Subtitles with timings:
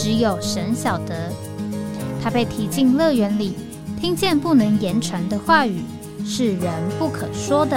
[0.00, 1.28] 只有神晓得，
[2.22, 3.56] 他被提进乐园里，
[4.00, 5.82] 听见不能言传的话语，
[6.24, 7.76] 是人不可说的。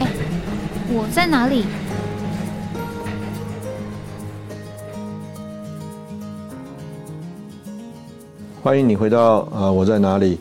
[0.00, 0.08] 哎，
[0.88, 1.66] 我在哪里？
[8.60, 9.70] 欢迎你回到啊！
[9.70, 10.36] 我在哪里？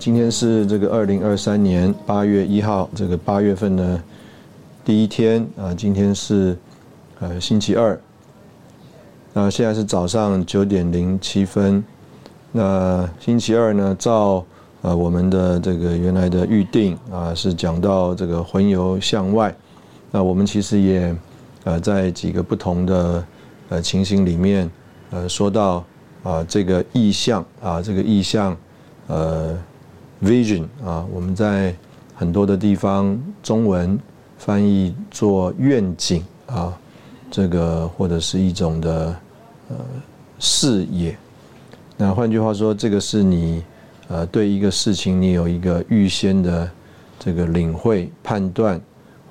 [0.00, 4.02] 今天是这个二零二三年八月一号，这个八月份呢。
[4.86, 6.56] 第一天啊，今天是
[7.18, 8.00] 呃星期二，
[9.32, 11.82] 那现在是早上九点零七分。
[12.52, 14.44] 那星期二呢，照
[14.82, 19.52] 呃我们的这个原来的预定啊，是讲到这个魂游向外。
[20.12, 21.12] 那我们其实也
[21.64, 23.26] 呃在几个不同的
[23.70, 24.70] 呃情形里面
[25.10, 25.84] 呃说到
[26.22, 28.56] 啊这个意象啊这个意象
[29.08, 29.52] 呃
[30.22, 31.74] vision 啊我们在
[32.14, 33.98] 很多的地方中文。
[34.38, 36.72] 翻译做愿景啊，
[37.30, 39.16] 这个或者是一种的
[39.68, 39.76] 呃
[40.38, 41.16] 视野。
[41.96, 43.64] 那换句话说，这个是你
[44.08, 46.70] 呃对一个事情你有一个预先的
[47.18, 48.80] 这个领会、判断，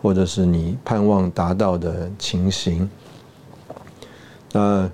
[0.01, 2.89] 或者是你盼望达到的情形。
[4.51, 4.89] 那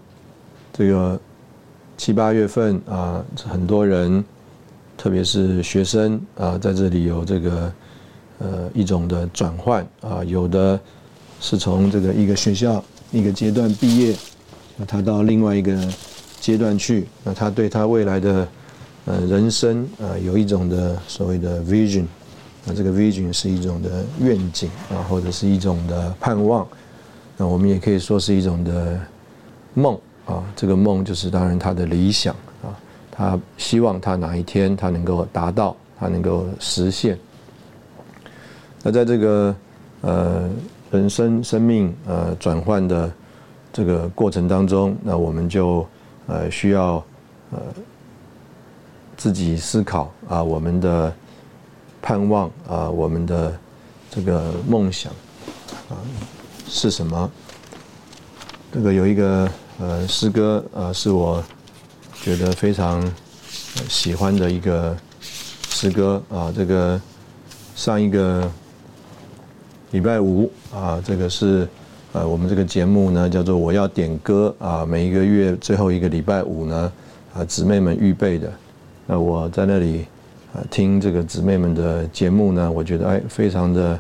[0.73, 1.19] 这个
[1.97, 4.23] 七八月份啊，很多人，
[4.97, 7.73] 特别是学生啊，在这里有这个。
[8.43, 10.79] 呃，一种的转换啊，有的
[11.39, 14.15] 是从这个一个学校一个阶段毕业，
[14.75, 15.77] 那他到另外一个
[16.39, 18.47] 阶段去，那他对他未来的
[19.05, 22.05] 呃人生啊，有一种的所谓的 vision，
[22.65, 26.67] 那这个 vision 是一种的愿景啊，或者是一种的盼望，
[27.37, 28.99] 那我们也可以说是一种的
[29.75, 32.73] 梦啊，这个梦就是当然他的理想啊，
[33.11, 37.15] 他希望他哪一天他能够达到，他能够实现。
[38.83, 39.55] 那在这个
[40.01, 40.49] 呃
[40.89, 43.11] 人生生命呃转换的
[43.71, 45.85] 这个过程当中，那我们就
[46.25, 46.95] 呃需要
[47.51, 47.59] 呃
[49.15, 51.13] 自己思考啊，我们的
[52.01, 53.55] 盼望啊，我们的
[54.09, 55.13] 这个梦想
[55.87, 55.93] 啊
[56.67, 57.31] 是什么？
[58.73, 59.47] 这个有一个
[59.79, 61.43] 呃诗歌啊，是我
[62.15, 62.99] 觉得非常
[63.87, 64.97] 喜欢的一个
[65.69, 66.99] 诗歌啊，这个
[67.75, 68.51] 上一个。
[69.91, 71.67] 礼拜五啊，这个是
[72.13, 76.91] 呃，我们这个节目呢叫做我要点歌啊，每一个月最后一个礼拜五呢，
[77.33, 78.49] 啊，姊妹们预备的。
[79.05, 80.05] 那我在那里
[80.53, 83.99] 啊听这个姊妹们的节目呢，我觉得哎非常的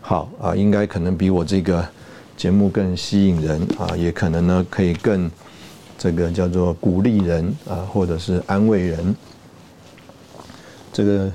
[0.00, 1.86] 好啊，应该可能比我这个
[2.36, 5.30] 节目更吸引人啊，也可能呢可以更
[5.96, 9.14] 这个叫做鼓励人啊，或者是安慰人。
[10.92, 11.32] 这个。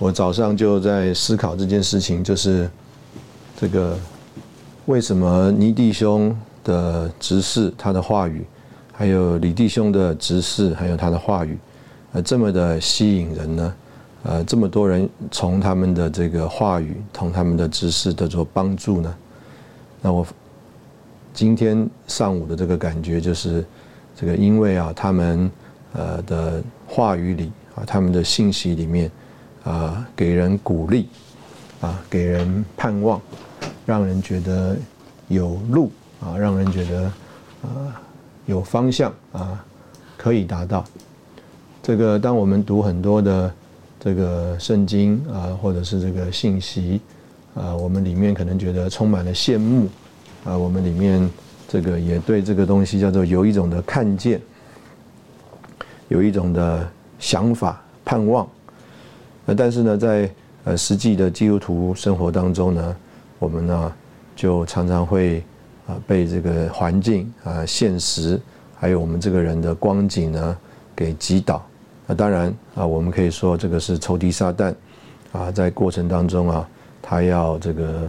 [0.00, 2.68] 我早上就在思考这件事情，就是
[3.56, 3.96] 这个
[4.86, 8.44] 为什么倪弟兄的执事他的话语，
[8.92, 11.56] 还有李弟兄的执事还有他的话语，
[12.12, 13.74] 呃，这么的吸引人呢？
[14.24, 19.14] 呃，这么多人从他们的这个话语，同他们的执事得做帮助呢？
[20.02, 20.26] 那我
[21.32, 23.64] 今天上午的这个感觉就是，
[24.16, 25.48] 这个因为啊，他们
[25.92, 29.08] 呃的话语里啊，他们的信息里面。
[29.64, 31.08] 啊，给人鼓励，
[31.80, 33.20] 啊，给人盼望，
[33.86, 34.76] 让人觉得
[35.28, 37.04] 有路啊，让人觉得
[37.62, 38.00] 啊
[38.44, 39.64] 有方向啊，
[40.18, 40.84] 可以达到。
[41.82, 43.52] 这个，当我们读很多的
[43.98, 47.00] 这个圣经啊，或者是这个信息
[47.54, 49.88] 啊，我们里面可能觉得充满了羡慕
[50.44, 51.26] 啊，我们里面
[51.66, 54.40] 这个也对这个东西叫做有一种的看见，
[56.08, 56.86] 有一种的
[57.18, 58.46] 想法盼望。
[59.46, 60.30] 那但是呢，在
[60.64, 62.96] 呃实际的基督徒生活当中呢，
[63.38, 63.92] 我们呢
[64.34, 65.44] 就常常会
[65.86, 68.40] 啊被这个环境啊现实，
[68.74, 70.56] 还有我们这个人的光景呢
[70.96, 71.62] 给击倒。
[72.06, 74.74] 那当然啊，我们可以说这个是仇敌撒旦
[75.32, 76.66] 啊，在过程当中啊，
[77.02, 78.08] 他要这个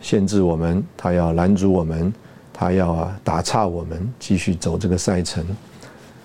[0.00, 2.12] 限制我们，他要拦阻我们，
[2.52, 5.46] 他要啊打岔我们继续走这个赛程。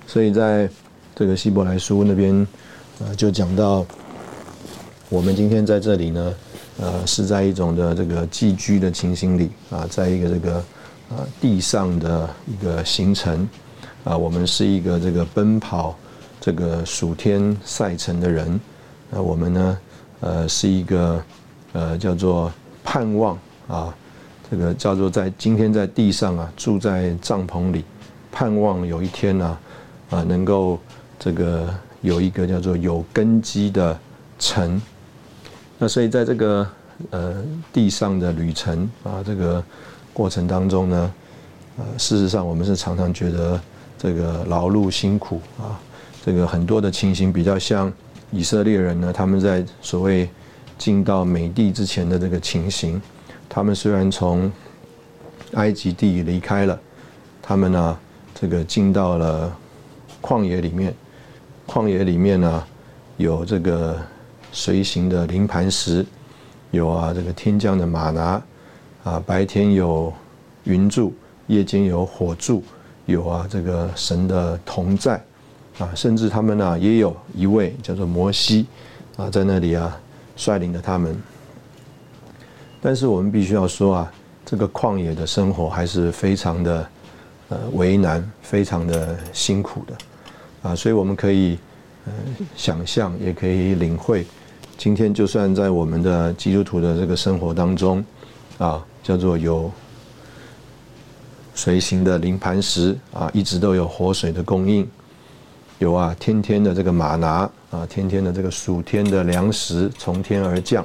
[0.07, 0.67] 所以在
[1.13, 2.47] 这个希伯来书那边。
[3.01, 3.83] 啊，就讲到
[5.09, 6.35] 我们今天在这里呢，
[6.79, 10.63] 呃是在一种的这个寄居的情形里啊，在一个这个
[11.09, 13.47] 呃地上的一个行程
[14.03, 15.95] 啊，我们是一个这个奔跑
[16.39, 18.59] 这个暑天赛程的人，
[19.09, 19.77] 那我们呢
[20.19, 21.23] 呃是一个
[21.73, 22.51] 呃叫做
[22.83, 23.35] 盼望
[23.67, 23.95] 啊，
[24.51, 27.83] 这个叫做在今天在地上啊住在帐篷里，
[28.31, 29.57] 盼望有一天呢
[30.11, 30.77] 啊能够
[31.17, 31.73] 这个。
[32.01, 33.97] 有一个叫做有根基的
[34.39, 34.81] 城，
[35.77, 36.67] 那所以在这个
[37.11, 39.63] 呃地上的旅程啊这个
[40.11, 41.13] 过程当中呢，
[41.77, 43.61] 呃事实上我们是常常觉得
[43.99, 45.79] 这个劳碌辛苦啊，
[46.25, 47.91] 这个很多的情形比较像
[48.31, 50.27] 以色列人呢，他们在所谓
[50.79, 52.99] 进到美地之前的这个情形，
[53.47, 54.51] 他们虽然从
[55.53, 56.79] 埃及地离开了，
[57.43, 57.99] 他们呢
[58.33, 59.55] 这个进到了
[60.19, 60.91] 旷野里面。
[61.71, 62.63] 旷野里面呢，
[63.15, 63.97] 有这个
[64.51, 66.05] 随行的灵磐石，
[66.71, 68.41] 有啊这个天降的马拿，
[69.05, 70.11] 啊白天有
[70.65, 71.13] 云柱，
[71.47, 72.61] 夜间有火柱，
[73.05, 75.23] 有啊这个神的同在，
[75.79, 78.67] 啊甚至他们呢也有一位叫做摩西，
[79.15, 79.97] 啊在那里啊
[80.35, 81.17] 率领着他们。
[82.81, 84.11] 但是我们必须要说啊，
[84.45, 86.89] 这个旷野的生活还是非常的
[87.47, 89.95] 呃为难，非常的辛苦的。
[90.61, 91.57] 啊，所以我们可以，
[92.05, 92.11] 呃，
[92.55, 94.23] 想象也可以领会，
[94.77, 98.05] 今天就算在我们的基督徒的这个生活当中，
[98.59, 99.71] 啊，叫做有
[101.55, 104.87] 随行的灵磐石啊，一直都有活水的供应，
[105.79, 110.83] 有啊，天天的这个马拿啊，天天的这个暑天的粮食从天而降，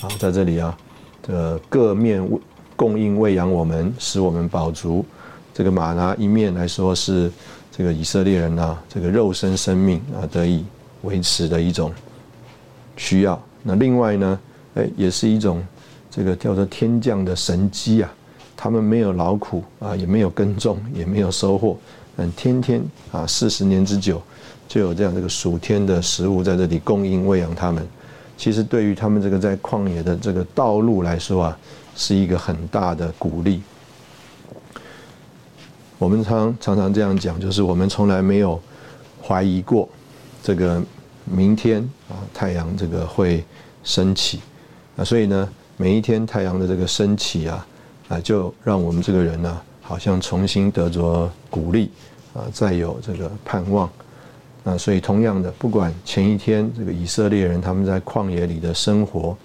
[0.00, 0.76] 啊，在这里啊，
[1.22, 2.28] 这各面
[2.74, 5.04] 供应喂养我们，使我们饱足。
[5.54, 7.30] 这个马拿一面来说是。
[7.74, 10.62] 这个以色列人啊，这个肉身生命啊得以
[11.02, 11.90] 维持的一种
[12.98, 13.42] 需要。
[13.62, 14.38] 那另外呢，
[14.74, 15.66] 哎，也是一种
[16.10, 18.12] 这个叫做天降的神机啊。
[18.54, 21.76] 他们没有劳苦啊，也没有耕种，也没有收获，
[22.16, 22.80] 嗯，天天
[23.10, 24.22] 啊四十年之久，
[24.68, 27.84] 就有这样这个数天的食物在这里供应喂养他们。
[28.36, 31.58] 其实对于他们这个在旷野的这个道路来说啊，
[31.96, 33.62] 是一个很大的鼓励。
[36.02, 38.60] 我们常常常这样讲，就是我们从来没有
[39.24, 39.88] 怀疑过
[40.42, 40.82] 这个
[41.24, 43.44] 明天啊太阳这个会
[43.84, 44.40] 升起
[44.96, 47.64] 啊，所以呢，每一天太阳的这个升起啊
[48.08, 51.88] 啊，就让我们这个人呢，好像重新得着鼓励
[52.34, 53.88] 啊，再有这个盼望
[54.64, 59.36] 啊，所以同样的，不管前一天这个以色列人他们在旷野里的生活，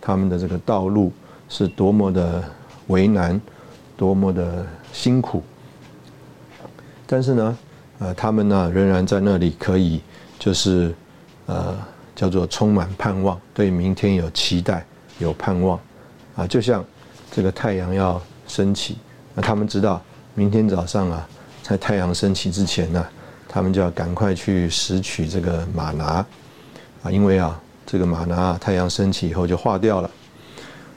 [0.00, 1.12] 他们的这个道路
[1.50, 2.42] 是多么的
[2.86, 3.38] 为难，
[3.98, 4.64] 多么的
[4.94, 5.42] 辛苦。
[7.06, 7.58] 但是呢，
[8.00, 10.00] 呃，他们呢仍然在那里可以，
[10.38, 10.92] 就是
[11.46, 11.76] 呃，
[12.16, 14.84] 叫做充满盼望，对明天有期待，
[15.18, 15.78] 有盼望，
[16.34, 16.84] 啊，就像
[17.30, 18.98] 这个太阳要升起，
[19.34, 20.02] 那他们知道
[20.34, 21.28] 明天早上啊，
[21.62, 23.06] 在太阳升起之前呢，
[23.48, 26.26] 他们就要赶快去拾取这个马拿，
[27.04, 30.10] 啊，因为啊，这个马拿太阳升起以后就化掉了，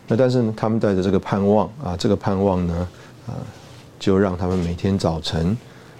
[0.07, 2.87] 那但是呢，他们带着这个盼望啊，这个盼望呢，
[3.27, 3.37] 啊，
[3.99, 5.55] 就让他们每天早晨。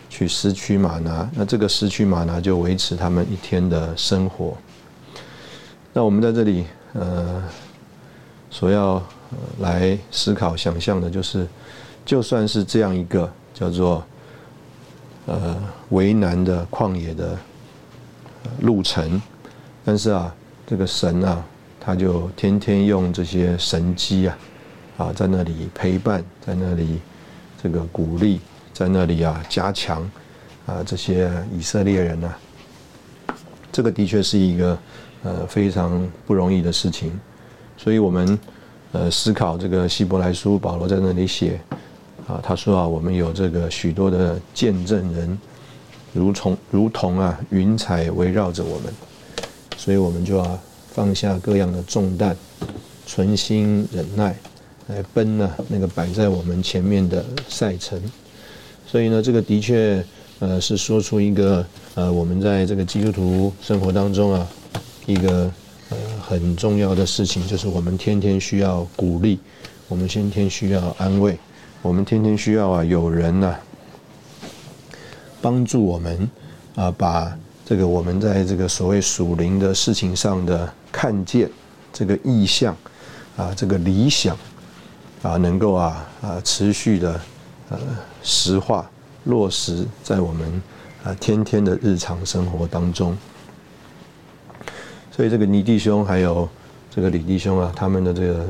[0.09, 4.57] 去失去马拿，那这个失去马拿就维持他们一天的生活。
[5.93, 7.43] 那我们在这里，呃，
[8.49, 9.01] 所要
[9.59, 11.47] 来思考、想象的，就是，
[12.03, 14.03] 就算是这样一个叫做
[15.27, 15.55] 呃
[15.89, 17.37] 为难的旷野的
[18.61, 19.21] 路程，
[19.85, 20.33] 但是啊，
[20.65, 21.43] 这个神啊，
[21.79, 24.37] 他就天天用这些神机啊，
[24.97, 26.99] 啊，在那里陪伴，在那里
[27.61, 28.41] 这个鼓励。
[28.79, 30.09] 在那里啊，加强
[30.65, 32.33] 啊这些以色列人呢，
[33.73, 34.79] 这个的确是一个
[35.21, 37.11] 呃非常不容易的事情，
[37.75, 38.39] 所以我们
[38.93, 41.59] 呃思考这个希伯来书，保罗在那里写
[42.25, 45.37] 啊，他说啊，我们有这个许多的见证人，
[46.13, 48.93] 如同如同啊云彩围绕着我们，
[49.75, 52.33] 所以我们就要放下各样的重担，
[53.05, 54.33] 存心忍耐，
[54.87, 58.01] 来奔呢那个摆在我们前面的赛程。
[58.91, 60.03] 所以呢，这个的确，
[60.39, 64.47] 呃，是说出一个，呃，我们在这个基督徒生活当中啊，
[65.05, 65.51] 一个
[65.89, 69.37] 呃很重要的事情，就是我们天天需要鼓励，
[69.87, 71.37] 我们天天需要安慰，
[71.83, 73.55] 我们天天需要啊有人呢
[75.39, 76.27] 帮助我们
[76.73, 77.31] 啊，把
[77.67, 81.47] 这个我们在这个所谓属灵的事情上的看见，
[81.93, 82.75] 这个意向
[83.37, 84.35] 啊，这个理想
[85.21, 87.21] 啊，能够啊啊持续的。
[87.69, 87.77] 呃，
[88.23, 88.89] 实化
[89.25, 90.61] 落实在我们
[91.03, 93.17] 啊天天的日常生活当中。
[95.11, 96.47] 所以这个尼弟兄还有
[96.89, 98.45] 这个李弟兄啊，他们的这个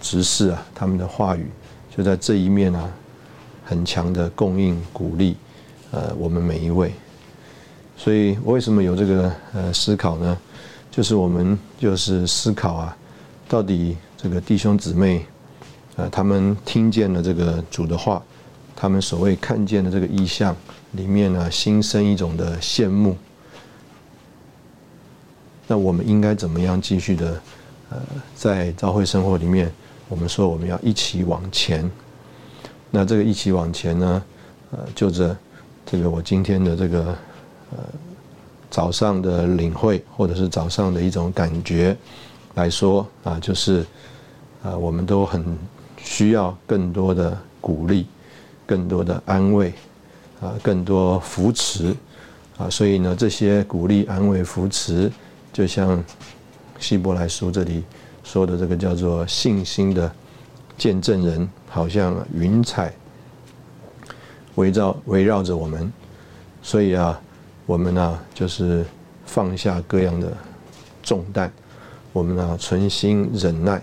[0.00, 1.48] 执事啊，他们的话语
[1.96, 2.90] 就在这一面啊，
[3.64, 5.36] 很强的供应鼓励，
[5.92, 6.92] 呃，我们每一位。
[7.96, 10.36] 所以我为什么有这个呃思考呢？
[10.90, 12.96] 就是我们就是思考啊，
[13.48, 15.24] 到底这个弟兄姊妹，
[15.96, 18.20] 呃，他们听见了这个主的话，
[18.84, 20.54] 他们所谓看见的这个意象
[20.92, 23.16] 里面呢，心生一种的羡慕。
[25.66, 27.40] 那我们应该怎么样继续的，
[27.88, 27.98] 呃，
[28.36, 29.72] 在教会生活里面，
[30.06, 31.90] 我们说我们要一起往前。
[32.90, 34.22] 那这个一起往前呢，
[34.72, 35.34] 呃，就着
[35.86, 37.06] 这个我今天的这个
[37.70, 37.78] 呃
[38.68, 41.96] 早上的领会，或者是早上的一种感觉
[42.52, 43.82] 来说啊，就是
[44.62, 45.42] 啊，我们都很
[45.96, 48.06] 需要更多的鼓励，
[48.66, 49.72] 更多的安慰，
[50.40, 51.94] 啊，更多扶持，
[52.56, 55.10] 啊，所以呢，这些鼓励、安慰、扶持。
[55.52, 56.02] 就像
[56.78, 57.84] 希伯来书这里
[58.24, 60.10] 说的，这个叫做信心的
[60.76, 62.92] 见证人，好像云彩
[64.56, 65.92] 围绕围绕着我们，
[66.62, 67.20] 所以啊，
[67.66, 68.84] 我们呢就是
[69.26, 70.32] 放下各样的
[71.02, 71.52] 重担，
[72.12, 73.80] 我们呢存心忍耐，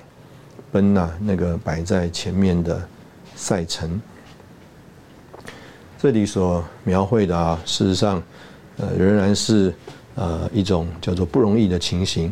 [0.71, 2.85] 奔呐那个摆在前面的
[3.35, 4.01] 赛程。
[6.01, 8.23] 这里所描绘的啊，事实上，
[8.77, 9.71] 呃，仍然是。
[10.13, 12.31] 呃，一种叫做不容易的情形，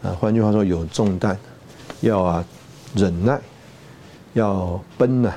[0.00, 1.36] 啊，换句话说，有重担，
[2.00, 2.44] 要啊
[2.94, 3.38] 忍耐，
[4.32, 5.34] 要奔呢，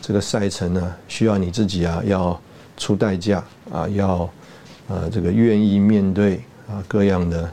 [0.00, 2.40] 这个赛程呢，需要你自己啊，要
[2.78, 4.28] 出代价啊，要
[4.88, 7.52] 呃这个愿意面对啊各样的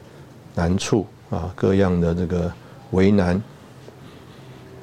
[0.56, 2.50] 难处啊，各样的这个
[2.92, 3.40] 为难，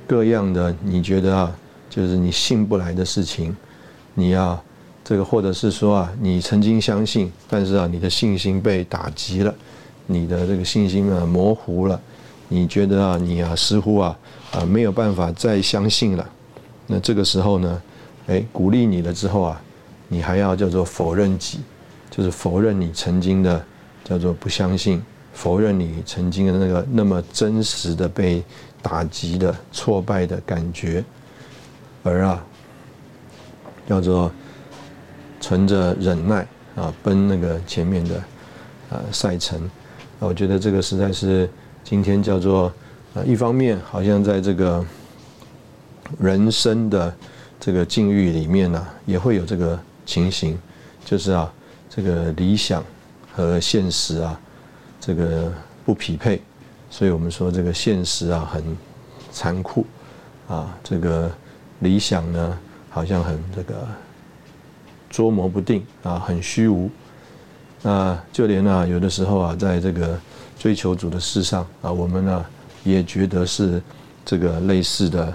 [0.06, 1.56] 各样的你觉得啊，
[1.88, 3.56] 就是你信不来的事情，
[4.12, 4.62] 你要。
[5.04, 9.52] 这个或者是说啊，你曾经相信，但是啊，你的信心被打击了，
[10.06, 12.00] 你的这个信心啊模糊了，
[12.48, 14.16] 你觉得啊，你啊似乎啊
[14.52, 16.28] 啊没有办法再相信了。
[16.86, 17.82] 那这个时候呢，
[18.28, 19.60] 哎，鼓励你了之后啊，
[20.06, 21.58] 你还要叫做否认己，
[22.08, 23.60] 就是否认你曾经的
[24.04, 28.40] 叫做不相信，否认你曾经的那个那么真实的被
[28.80, 31.04] 打击的挫败的感觉，
[32.04, 32.44] 而啊，
[33.88, 34.30] 叫做。
[35.52, 38.16] 存着忍耐啊，奔那个前面的
[38.88, 39.70] 啊赛程，
[40.18, 41.46] 我觉得这个实在是
[41.84, 42.72] 今天叫做
[43.14, 44.82] 啊，一方面好像在这个
[46.18, 47.14] 人生的
[47.60, 50.58] 这个境遇里面呢，也会有这个情形，
[51.04, 51.52] 就是啊，
[51.90, 52.82] 这个理想
[53.34, 54.40] 和现实啊，
[54.98, 55.52] 这个
[55.84, 56.40] 不匹配，
[56.88, 58.64] 所以我们说这个现实啊很
[59.30, 59.84] 残酷
[60.48, 61.30] 啊，这个
[61.80, 63.86] 理想呢好像很这个。
[65.12, 66.90] 捉摸不定啊，很虚无。
[67.82, 70.18] 那就连啊，有的时候啊，在这个
[70.58, 72.44] 追求主的事上啊，我们呢
[72.82, 73.80] 也觉得是
[74.24, 75.26] 这个类似的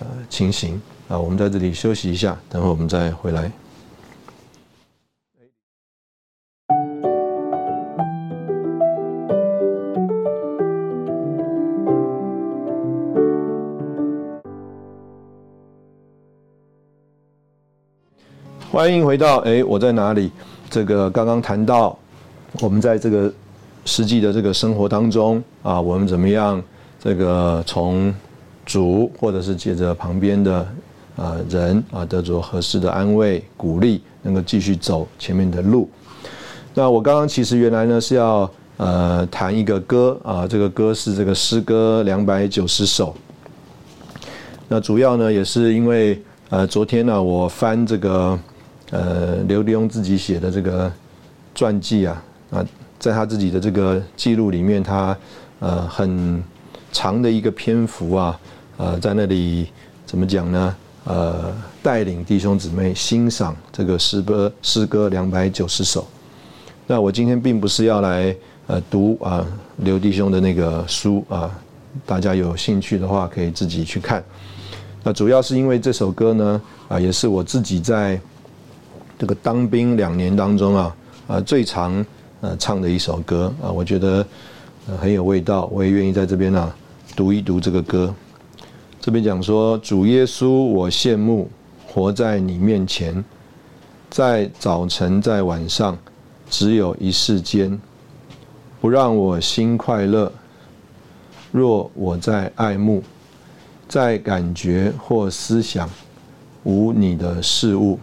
[0.00, 1.18] 呃情形啊。
[1.18, 3.52] 我们在这里休息一下，等会我们再回来。
[18.72, 20.30] 欢迎回到哎，我在哪里？
[20.70, 21.98] 这个刚刚谈到，
[22.60, 23.32] 我们在这个
[23.84, 26.62] 实际的这个生活当中啊，我们怎么样？
[27.00, 28.14] 这个从
[28.64, 30.68] 主或者是借着旁边的
[31.16, 35.90] 啊人啊，得着合适的安慰、鼓励，能够继续走前面的路。
[36.72, 43.16] 那我刚刚其实原来呢是要呃谈一个歌啊，这个歌是这个诗歌两百九十首。
[44.68, 48.38] 那主要呢也是因为呃昨天呢我翻这个。
[48.90, 50.92] 呃，刘迪翁自己写的这个
[51.54, 52.66] 传记啊，啊，
[52.98, 55.16] 在他自己的这个记录里面，他
[55.60, 56.42] 呃很
[56.90, 58.40] 长的一个篇幅啊，
[58.78, 59.68] 呃，在那里
[60.04, 60.76] 怎么讲呢？
[61.04, 61.54] 呃，
[61.84, 66.04] 带领弟兄姊妹欣赏这个诗歌诗歌两百九十首。
[66.88, 68.34] 那我今天并不是要来
[68.66, 71.48] 呃读啊刘弟兄的那个书啊，
[72.04, 74.20] 大家有兴趣的话可以自己去看。
[75.04, 78.20] 那主要是因为这首歌呢，啊，也是我自己在。
[79.20, 80.96] 这个当兵两年当中啊，
[81.26, 82.02] 啊最常
[82.40, 84.26] 呃唱的一首歌啊，我觉得
[84.98, 86.72] 很有味道，我也愿意在这边呢
[87.14, 88.14] 读一读这个歌。
[88.98, 91.50] 这边讲说，主耶稣，我羡慕
[91.86, 93.22] 活在你面前，
[94.08, 95.98] 在早晨在晚上，
[96.48, 97.78] 只有一世间，
[98.80, 100.32] 不让我心快乐。
[101.52, 103.02] 若我在爱慕，
[103.86, 105.86] 在感觉或思想
[106.62, 107.98] 无你的事物。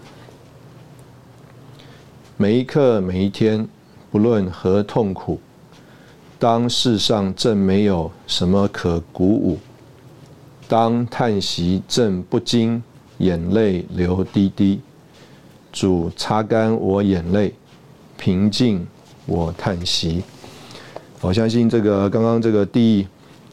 [2.39, 3.67] 每一刻，每一天，
[4.11, 5.39] 不论何痛苦，
[6.37, 9.57] 当世上正没有什么可鼓舞，
[10.67, 12.83] 当叹息正不禁，
[13.17, 14.79] 眼泪流滴滴。
[15.73, 17.51] 主擦干我眼泪，
[18.17, 18.85] 平静
[19.25, 20.21] 我叹息。
[21.21, 23.07] 我相信这个刚刚这个第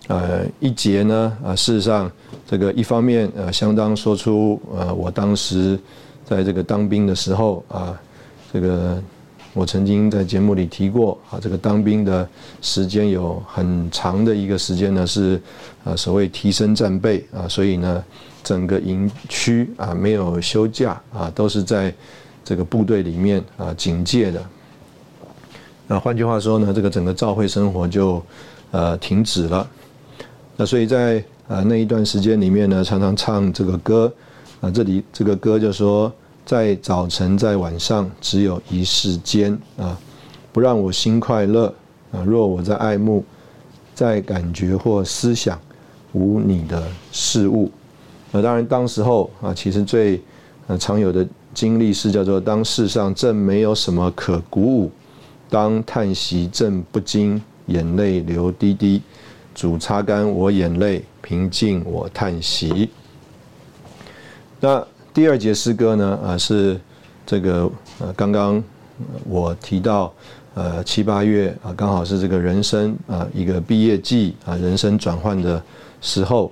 [0.08, 2.12] 呃一节呢，啊，事实上
[2.46, 5.80] 这个一方面呃，相当说出呃，我当时
[6.22, 7.98] 在这个当兵的时候啊，
[8.54, 9.02] 这个。
[9.56, 12.28] 我曾经在节目里提过啊，这个当兵的
[12.60, 15.40] 时间有很长的一个时间呢，是
[15.84, 18.04] 啊所谓提升战备啊，所以呢，
[18.42, 21.94] 整个营区啊没有休假啊，都是在
[22.44, 24.44] 这个部队里面啊警戒的。
[25.86, 28.20] 那换句话说呢，这个整个召会生活就
[28.72, 29.70] 呃停止了。
[30.56, 34.12] 那所以在啊那一段时间里面呢，常常唱这个歌
[34.60, 36.12] 啊，这里这个歌就说。
[36.46, 39.98] 在早晨，在晚上，只有一世间啊，
[40.52, 41.72] 不让我心快乐
[42.12, 42.22] 啊。
[42.22, 43.24] 若我在爱慕，
[43.94, 45.58] 在感觉或思想，
[46.12, 47.70] 无你的事物。
[48.30, 50.20] 那当然，当时候啊，其实最
[50.78, 54.90] 常有的经历是叫做：当世上正没有什么可鼓舞，
[55.48, 59.00] 当叹息正不禁，眼泪流滴滴，
[59.54, 62.90] 主擦干我眼泪，平静我叹息。
[64.60, 64.86] 那。
[65.14, 66.76] 第二节诗歌呢，啊是
[67.24, 68.60] 这个呃刚刚
[69.28, 70.12] 我提到
[70.54, 75.62] 呃七八月啊，刚好是这个人生啊一个毕业季啊，人生转换的
[76.00, 76.50] 时候。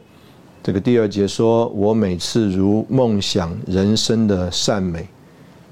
[0.62, 5.09] 这个第二节说：“我每次如梦想人生的善美，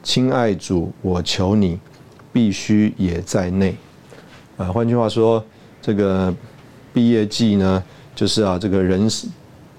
[0.03, 1.79] 亲爱主，我求你
[2.33, 3.77] 必须也在内。”
[4.59, 5.45] 啊，换句话说，
[5.81, 6.35] 这个
[6.93, 7.81] 毕业季呢，
[8.17, 9.09] 就是啊这个人。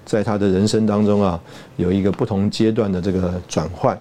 [0.04, 1.40] 在他的人生当中啊，
[1.76, 3.98] 有一个不同阶段的这个转换。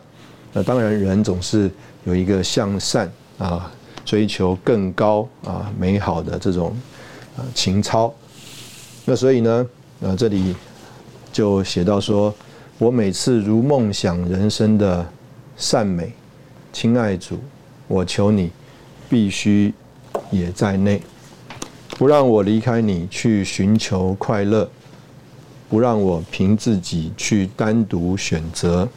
[0.53, 1.71] 那当然，人总是
[2.03, 3.71] 有一个向善啊，
[4.03, 6.75] 追求更高啊美好的这种
[7.37, 8.13] 啊情操。
[9.05, 9.67] 那所以呢，
[10.01, 10.53] 呃，这里
[11.31, 12.33] 就写到说
[12.77, 15.05] ：“我每次如梦想人生的
[15.55, 16.11] 善美，
[16.73, 17.39] 亲爱主，
[17.87, 18.51] 我求你
[19.09, 19.73] 必须
[20.31, 21.01] 也在内，
[21.97, 24.69] 不让我离开你去寻求快乐。”
[25.71, 28.89] 不让我凭自己去单独选择。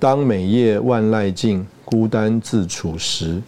[0.00, 3.42] 当每夜万籁静，孤单自处时，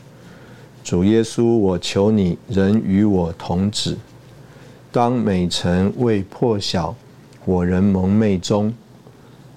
[0.85, 3.97] 主耶稣，我求你仍与我同止。
[4.93, 6.95] 当美晨未破晓，
[7.47, 8.75] 我仍蒙昧中，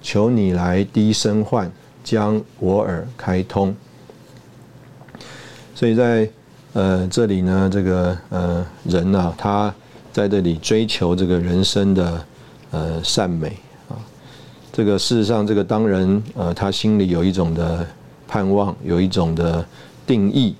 [0.00, 1.70] 求你来低声唤，
[2.02, 3.76] 将我耳开通。
[5.74, 6.26] 所以在
[6.72, 9.74] 呃这里呢，这个呃人呢，他。
[10.14, 12.24] 在这里追求这个人生的
[12.70, 13.48] 呃善美
[13.88, 13.98] 啊，
[14.72, 17.84] 这个事实上，这个当人呃他心里有一种的
[18.28, 19.66] 盼望，有一种的
[20.06, 20.54] 定义，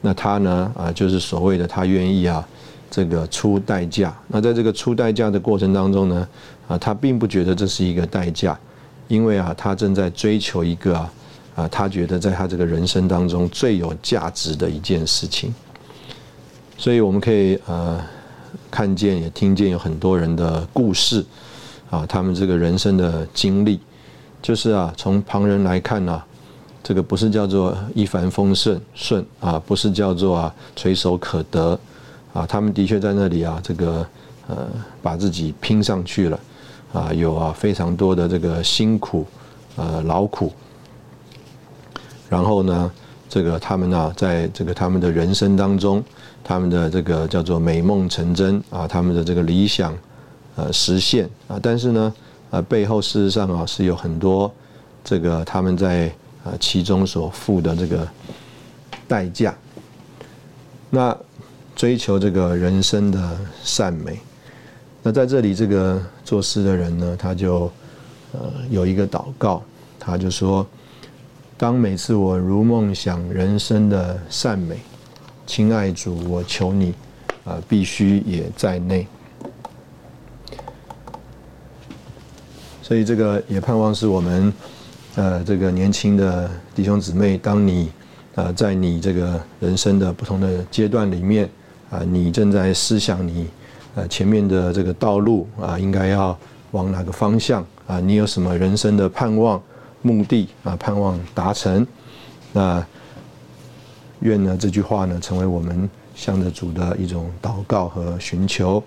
[0.00, 2.44] 那他呢啊就是所谓的他愿意啊
[2.90, 4.12] 这个出代价。
[4.26, 6.28] 那在这个出代价的过程当中呢
[6.66, 8.58] 啊，他并不觉得这是一个代价，
[9.06, 11.12] 因为啊他正在追求一个啊
[11.54, 15.54] 啊他觉得在他这个人生当中最有价值的一件事情，
[16.76, 18.02] 所以我们可以呃。
[18.70, 21.24] 看见也听见有很多人的故事，
[21.90, 23.80] 啊，他们这个人生的经历，
[24.42, 26.22] 就是啊，从旁人来看呢，
[26.82, 31.78] 这个不是叫做一帆风顺顺啊，不是叫做啊垂手可得
[32.32, 34.06] 啊，他们的确在那里啊，这个
[34.46, 34.68] 呃
[35.02, 36.40] 把自己拼上去了
[36.92, 39.26] 啊，有啊非常多的这个辛苦
[39.76, 40.52] 呃劳苦，
[42.28, 42.90] 然后呢，
[43.28, 46.02] 这个他们呢，在这个他们的人生当中。
[46.48, 49.92] 他们的这个叫做美梦成真啊，他们的这个理想
[50.54, 52.14] 呃实现啊，但是呢，
[52.50, 54.48] 呃背后事实上啊是有很多
[55.02, 56.06] 这个他们在
[56.44, 58.06] 啊其中所付的这个
[59.08, 59.52] 代价。
[60.88, 61.18] 那
[61.74, 64.16] 追求这个人生的善美，
[65.02, 67.68] 那在这里这个做诗的人呢，他就
[68.30, 69.60] 呃有一个祷告，
[69.98, 70.64] 他就说：
[71.58, 74.76] 当每次我如梦想人生的善美。
[75.46, 76.92] 亲爱主，我求你，
[77.44, 79.06] 啊，必须也在内。
[82.82, 84.52] 所以这个也盼望是我们，
[85.14, 87.90] 呃，这个年轻的弟兄姊妹，当你，
[88.34, 91.48] 啊，在你这个人生的不同的阶段里面，
[91.88, 93.46] 啊，你正在思想你，
[93.94, 96.36] 呃，前面的这个道路啊，应该要
[96.72, 97.98] 往哪个方向啊？
[97.98, 99.62] 你有什么人生的盼望、
[100.06, 100.76] 目的啊？
[100.76, 101.86] 盼望达成，
[102.52, 102.86] 那。
[104.20, 108.82] 愿呢这句话呢成为我们向着主的一种祷告和寻求。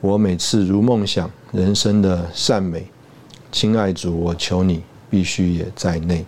[0.00, 2.84] 我每次如梦想人生的善美，
[3.52, 6.26] 亲爱主，我求你必须也在内。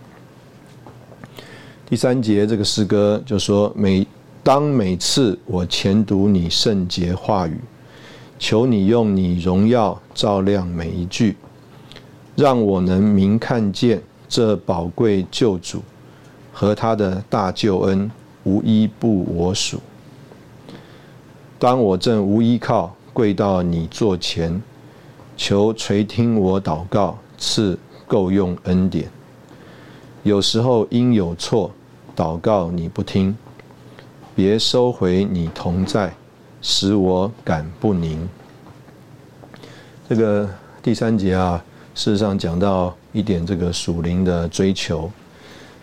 [1.84, 4.06] 第三节这个诗歌就说：每
[4.44, 7.58] 当每次我前读你圣洁话语，
[8.38, 11.36] 求你用你荣耀照亮每一句，
[12.36, 15.82] 让我能明看见这宝贵救主
[16.52, 18.10] 和他的大救恩，
[18.44, 19.80] 无一不我属。
[21.58, 24.62] 当我正无依靠，跪到你座前，
[25.36, 29.10] 求垂听我祷告，赐够用恩典。
[30.22, 31.70] 有时候因有错，
[32.14, 33.36] 祷告你不听，
[34.34, 36.12] 别收回你同在，
[36.60, 38.28] 使我感不宁。
[40.08, 40.48] 这个
[40.82, 41.64] 第三节啊，
[41.94, 45.10] 事实上讲到一点这个属灵的追求。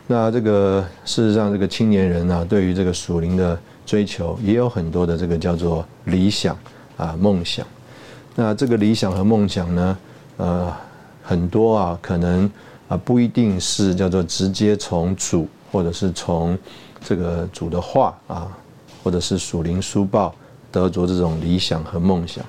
[0.08, 6.58] 那这个事实上，这个青年人啊，对于这个属灵的追求，也有很多的这个叫做理想
[6.96, 7.68] 啊、梦想。
[8.36, 9.98] 那这个理想和梦想呢，
[10.38, 10.74] 呃，
[11.24, 12.50] 很多啊，可能
[12.88, 16.58] 啊，不一定是叫做直接从主，或者是从
[17.04, 18.48] 这个主的话啊，
[19.04, 20.34] 或者是属灵书报
[20.72, 22.46] 得着这种理想和梦想。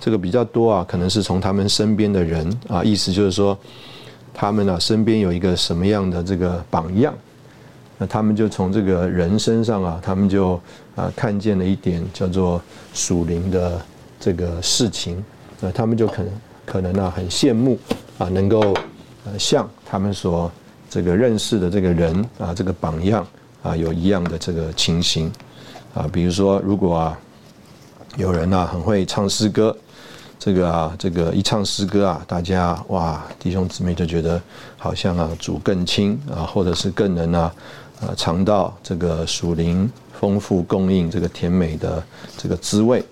[0.00, 3.58] 这个比较多啊，可能是从他们身边的人啊，意思就是说。
[4.34, 7.14] 他们呢，身边有一个什么样的这个榜样？
[7.96, 10.60] 那他们就从这个人身上啊，他们就
[10.96, 12.60] 啊看见了一点叫做
[12.92, 13.80] 属灵的
[14.18, 15.24] 这个事情。
[15.60, 16.32] 那他们就可能
[16.66, 17.78] 可能呢很羡慕
[18.18, 18.74] 啊，能够
[19.24, 20.50] 呃像他们所
[20.90, 23.24] 这个认识的这个人啊，这个榜样
[23.62, 25.30] 啊有一样的这个情形
[25.94, 26.10] 啊。
[26.12, 27.18] 比如说，如果啊
[28.16, 29.74] 有人啊很会唱诗歌。
[30.38, 34.40] 这个啊，这个一唱诗歌啊，大家哇，弟兄姊妹就觉得
[34.76, 37.54] 好像啊，主更亲啊，或者是更能啊，
[38.00, 42.02] 啊尝到这个属灵丰富供应这个甜美的
[42.36, 43.02] 这个滋味，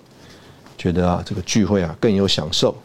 [0.76, 2.76] 觉得啊，这个聚会啊更有享受。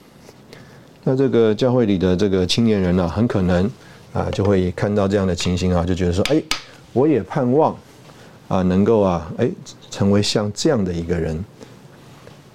[1.04, 3.70] 那这个教会里的这个青年人呢，很可能
[4.14, 6.42] 啊，就会看到这样的情形啊，就觉得说，哎，
[6.94, 7.76] 我也盼望
[8.48, 9.50] 啊，能够啊，哎，
[9.92, 11.44] 成为像这样的一个人。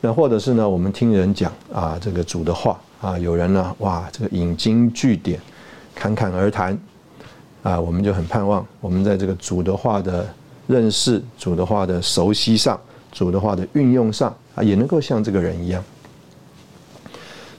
[0.04, 0.68] 那或者是呢？
[0.68, 5.40] 我们听人讲啊，这个主的话啊，有人呢，哇，这个引经据典，
[5.94, 6.76] 侃侃而谈
[7.62, 10.26] 啊，我们就很盼望，我们在这个主的话的
[10.66, 12.78] 认识、主的话的熟悉上、
[13.12, 15.80] 主的话的运用上啊，也能够像这个人一样。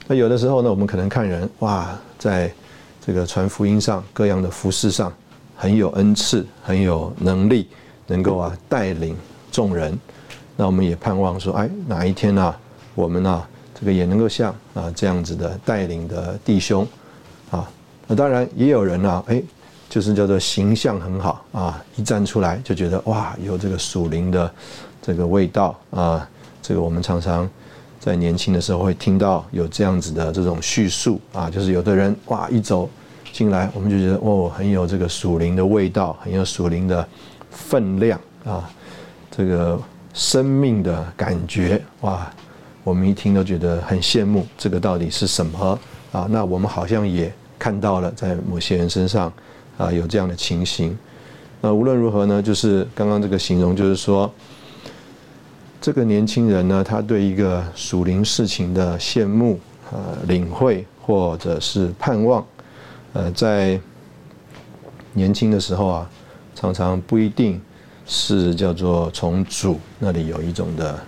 [0.06, 2.52] 那有的时候呢，我们可能看人哇，在
[3.00, 5.10] 这个传福音上、各样的服饰上，
[5.56, 7.66] 很有恩赐，很有能力，
[8.06, 9.16] 能够啊带领
[9.50, 9.98] 众人。
[10.56, 12.54] 那我们也盼望说，哎，哪一天呢，
[12.94, 13.42] 我们呢，
[13.78, 16.86] 这个也能够像啊这样子的带领的弟兄，
[17.50, 17.68] 啊，
[18.06, 19.42] 那当然也有人呢，哎，
[19.88, 24.48] 就是叫做形象很好啊，一站出来就觉得哇，有这个属灵的
[25.02, 26.28] 这个味道啊，
[26.62, 27.50] 这个我们常常
[27.98, 32.88] 在年轻的时候会听到有这样子的这种叙述啊，就是有的人哇一走
[33.32, 37.04] 进来，我们就觉得哦，很有这个属灵的味道，很有属灵的
[37.50, 38.70] 分量啊，
[39.36, 39.76] 这个。
[40.14, 42.30] 生命的感觉哇，
[42.84, 44.46] 我们一听都觉得很羡慕。
[44.56, 45.78] 这个到底是什么
[46.12, 46.26] 啊？
[46.30, 49.32] 那我们好像也看到了，在某些人身上
[49.76, 50.96] 啊有这样的情形。
[51.60, 54.32] 那无论如何呢，就是刚刚这个形容，就是说，
[55.80, 59.58] 这个年轻人呢，他对一个属灵事情的羡慕
[59.90, 62.46] 啊、领会或者是盼望，
[63.14, 63.80] 呃，在
[65.12, 66.10] 年轻的时候啊，
[66.54, 67.60] 常常不一定。
[68.06, 70.98] 是叫做从主那里有一种的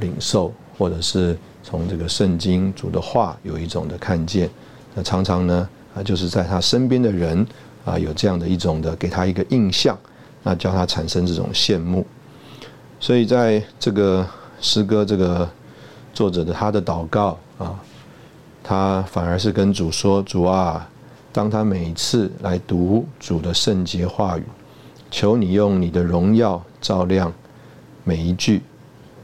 [0.00, 4.48] 领受，或者是从这个圣经主的话有一种的看见。
[4.94, 7.44] 那常常呢啊，就是在他身边的人
[7.84, 9.98] 啊有这样的一种的给他一个印象，
[10.42, 12.06] 那叫他产生这种羡慕。
[13.00, 14.26] 所以在这个
[14.60, 15.48] 诗歌这个
[16.12, 17.78] 作者的他的祷告啊，
[18.62, 20.88] 他反而是跟主说：“主啊，
[21.32, 24.44] 当他每次来读主的圣洁话语。”
[25.14, 27.32] 求你用你的荣耀照亮
[28.02, 28.60] 每一句，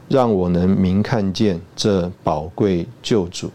[0.07, 3.51] 让我能明看见这宝贵救主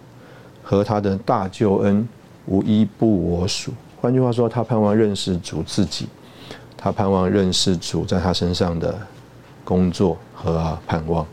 [0.63, 2.07] 和他的大救恩，
[2.45, 3.73] 无一不我属。
[4.03, 6.09] 换句话说，他盼望认识主自己，
[6.77, 8.95] 他盼望认识主在他身上的
[9.65, 11.27] 工作和盼望。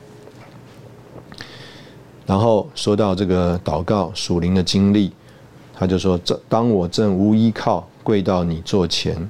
[2.25, 5.11] 然后说到这个祷告属灵的经历，
[5.73, 9.29] 他就说：这当我正无依靠，跪到你座前。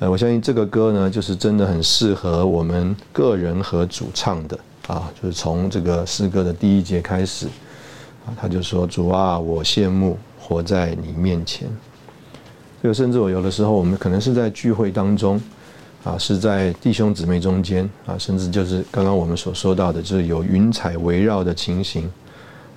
[0.00, 7.46] 呃，我相信这个歌呢，就是真的很适合我们个人和主唱的啊，就是从这个诗歌的第一节开始
[8.24, 11.68] 啊，他就说：“主啊，我羡慕活在你面前。”
[12.82, 15.38] 这个甚至我有的时候，我们可能是在聚会当中
[16.02, 22.10] 啊，是在弟兄姊妹中间啊，甚至就是刚刚我们所说到的，就是有云彩围绕的情形，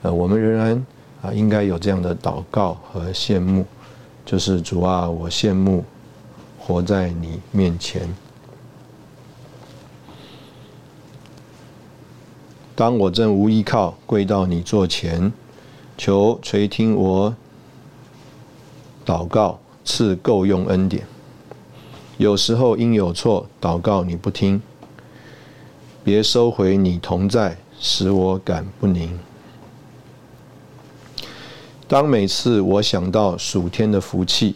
[0.02, 0.86] 呃，我们仍然
[1.22, 3.66] 啊，应该有这样的祷告和羡慕，
[4.26, 5.86] 就是主啊，我羡慕。
[6.66, 8.16] 活在你面前。
[12.74, 15.34] 当我正无依靠，跪到你座前，
[15.98, 17.36] 求垂听我
[19.06, 21.06] 祷告，赐够用恩典。
[22.18, 24.62] 有时候因有错，祷告你不听，
[26.04, 29.20] 别收回你同在，使我感不宁。
[31.88, 34.56] 当每次我想到属天的福气，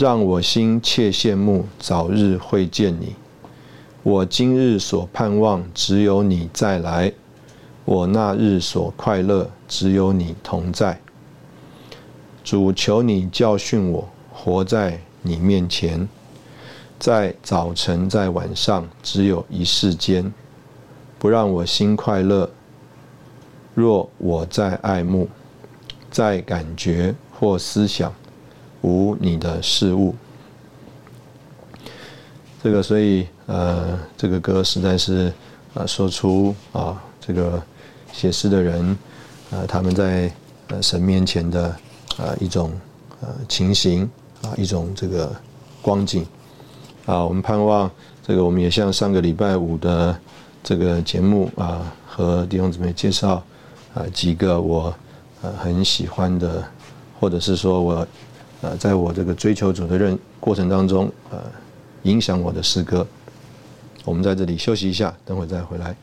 [0.00, 3.14] 让我心切羡慕，早日会见你。
[4.02, 7.12] 我今日所盼望，只有你再来。
[7.84, 10.98] 我那日所快乐，只有你同在。
[12.42, 16.08] 主求你教训我，活在你面前，
[16.98, 20.32] 在早晨，在晚上，只有一世间，
[21.18, 22.48] 不让我心快乐。
[23.74, 25.28] 若我在爱慕，
[26.10, 28.10] 在感觉或思想，
[28.82, 30.14] 无你的事物。
[32.62, 35.32] 这个，所以，呃，这个歌实在是，
[35.74, 37.62] 啊，说出啊，这个。
[38.12, 38.98] 写诗的人，
[39.52, 40.28] 呃，他们在
[40.66, 41.76] 呃神面前的
[42.18, 42.72] 呃一种
[43.20, 44.02] 呃情形
[44.42, 45.32] 啊，一种这个
[45.80, 46.26] 光景
[47.06, 47.88] 啊，我们盼望
[48.26, 50.18] 这个，我们也像上个礼拜五的
[50.60, 53.40] 这个节目啊，和弟兄姊妹介绍
[53.94, 54.92] 啊几个我
[55.40, 56.64] 呃很喜欢的，
[57.20, 58.04] 或者是说我
[58.62, 61.38] 呃在我这个追求主的任过程当中呃
[62.02, 63.06] 影响我的诗歌，
[64.04, 65.96] 我们在这里休息一下，等会再回来。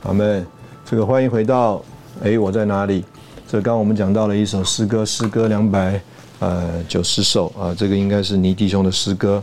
[0.00, 0.46] 好们，
[0.84, 1.82] 这个欢迎回到，
[2.22, 3.04] 哎，我在哪里？
[3.48, 6.00] 这刚刚我们讲到了一首诗歌，诗歌两百
[6.38, 9.42] 呃九十首啊，这个应该是倪弟兄的诗歌。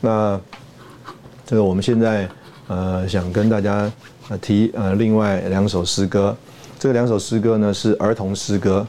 [0.00, 0.40] 那
[1.46, 2.28] 这个我们现在
[2.66, 3.90] 呃想跟大家
[4.28, 6.36] 呃提呃另外两首诗歌，
[6.78, 8.86] 这两首诗歌呢是儿童诗歌。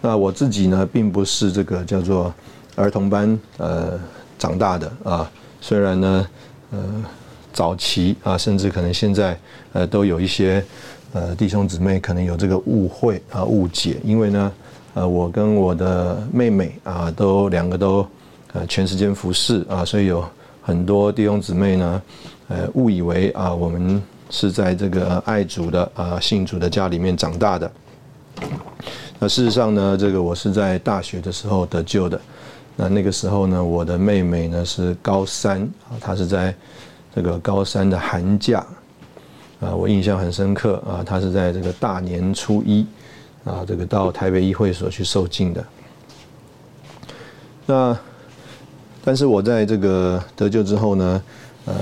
[0.00, 2.32] 那我自己呢并不是这个叫做
[2.76, 3.98] 儿童班呃
[4.38, 5.30] 长大的啊，
[5.60, 6.26] 虽然呢
[6.70, 6.78] 呃。
[7.50, 9.36] 早期啊，甚至可能现在，
[9.72, 10.64] 呃，都有一些
[11.12, 14.52] 呃弟兄姊妹可能有这个误会啊误解，因为呢，
[14.94, 18.06] 呃，我跟我的妹妹啊，都两个都
[18.52, 20.24] 呃全时间服侍啊，所以有
[20.62, 22.02] 很多弟兄姊妹呢，
[22.48, 27.70] 呃，误以为啊，我们是在这个爱主的啊信主的家里面长大的。
[29.18, 32.20] 那事实上呢，这个我是在大学的时候得救的。
[32.76, 36.54] 那那个时候呢，我的妹妹呢是高三啊，她是在。
[37.14, 38.64] 这个高三的寒假，
[39.58, 42.86] 啊，我印象很深刻啊，她是在这个大年初一，
[43.48, 45.64] 啊，这个到台北议会所去受敬的。
[47.66, 47.98] 那，
[49.04, 51.22] 但是我在这个得救之后呢，
[51.64, 51.74] 呃，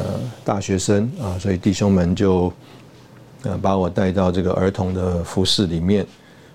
[0.45, 2.53] 大学生啊，所以弟兄们就，
[3.43, 6.07] 呃，把我带到这个儿童的服饰里面。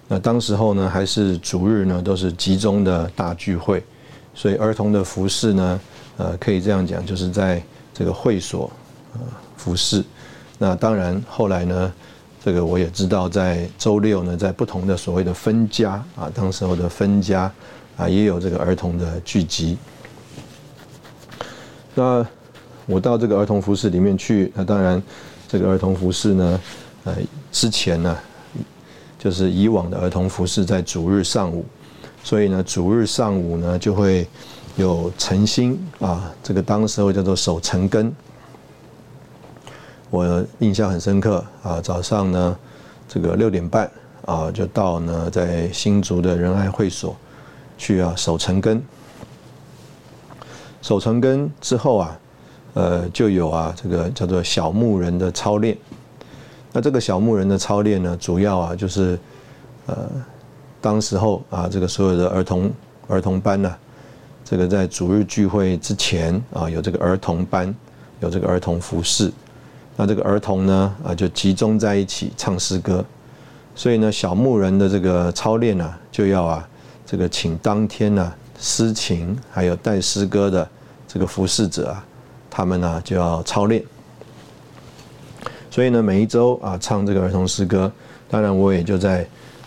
[0.08, 3.84] 那当时候呢，还是逐日呢，都是集中的大聚会，
[4.34, 5.80] 所以儿童的服饰呢，
[6.18, 7.62] 呃，可以这样讲，就是在。
[7.94, 8.72] 这个会所，
[9.14, 9.20] 呃，
[9.58, 10.04] 服饰。
[10.58, 11.94] 那当然，后来呢，
[12.44, 17.52] 这个我也知道，在周六呢，在不同的所谓的分家啊，当时候的分家
[17.98, 19.78] 啊，也有这个儿童的聚集。
[21.94, 22.26] 那
[22.86, 25.02] 我到这个儿童服饰里面去，那当然，
[25.48, 26.62] 这个儿童服饰呢，
[27.04, 27.16] 呃，
[27.52, 28.18] 之前呢，
[29.20, 31.64] 就是以往的儿童服饰在主日上午，
[32.24, 34.28] 所以呢，主日上午呢就会。
[34.78, 38.12] 有晨星啊，这个当时候叫做守晨根，
[40.12, 41.82] 我印象很深刻啊。
[41.82, 42.56] 早上呢，
[43.08, 43.90] 这个六点半
[44.26, 47.16] 啊，就到呢在新竹的仁爱会所
[47.78, 48.80] 去啊守晨根。
[50.82, 52.20] 守晨根之后啊，
[52.74, 55.76] 呃，就有啊这个叫做小牧人的操练。
[56.74, 59.18] 那这个小牧人的操练呢，主要啊就是
[59.86, 59.98] 呃，
[60.82, 62.72] 当时候啊这个所有的儿童
[63.08, 63.74] 儿童班呢。
[64.44, 67.74] 这个在主日聚会之前啊，有这个儿童班，
[68.20, 69.32] 有这个儿童服饰，
[70.02, 73.06] 那这个儿童呢啊就集中在一起唱诗歌，
[73.76, 76.68] 所以呢小牧人的这个操练呢就要啊
[77.06, 80.68] 这个请当天呢诗情还有带诗歌的
[81.08, 82.04] 这个服侍者啊，
[82.50, 83.84] 他们呢就要操练，
[85.70, 87.92] 所以呢每一周啊唱这个儿童诗歌，
[88.28, 89.24] 当然我也就在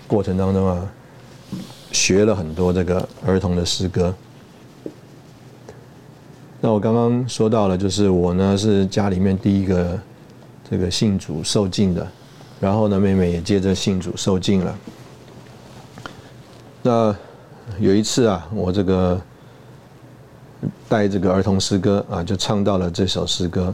[0.09, 0.85] 过程当中啊
[1.93, 4.13] 学了很多这个儿童的诗歌。
[6.61, 9.97] 那我刚刚说到了，就是我呢是家里面第一个
[10.75, 12.05] 这个信主受敬的，
[12.59, 14.79] 然后呢妹妹也接着信主受敬了。
[16.83, 17.17] 那
[17.79, 19.21] 有一次啊，我这个
[20.89, 23.73] 带这个儿童诗歌啊，就唱到了这首诗歌，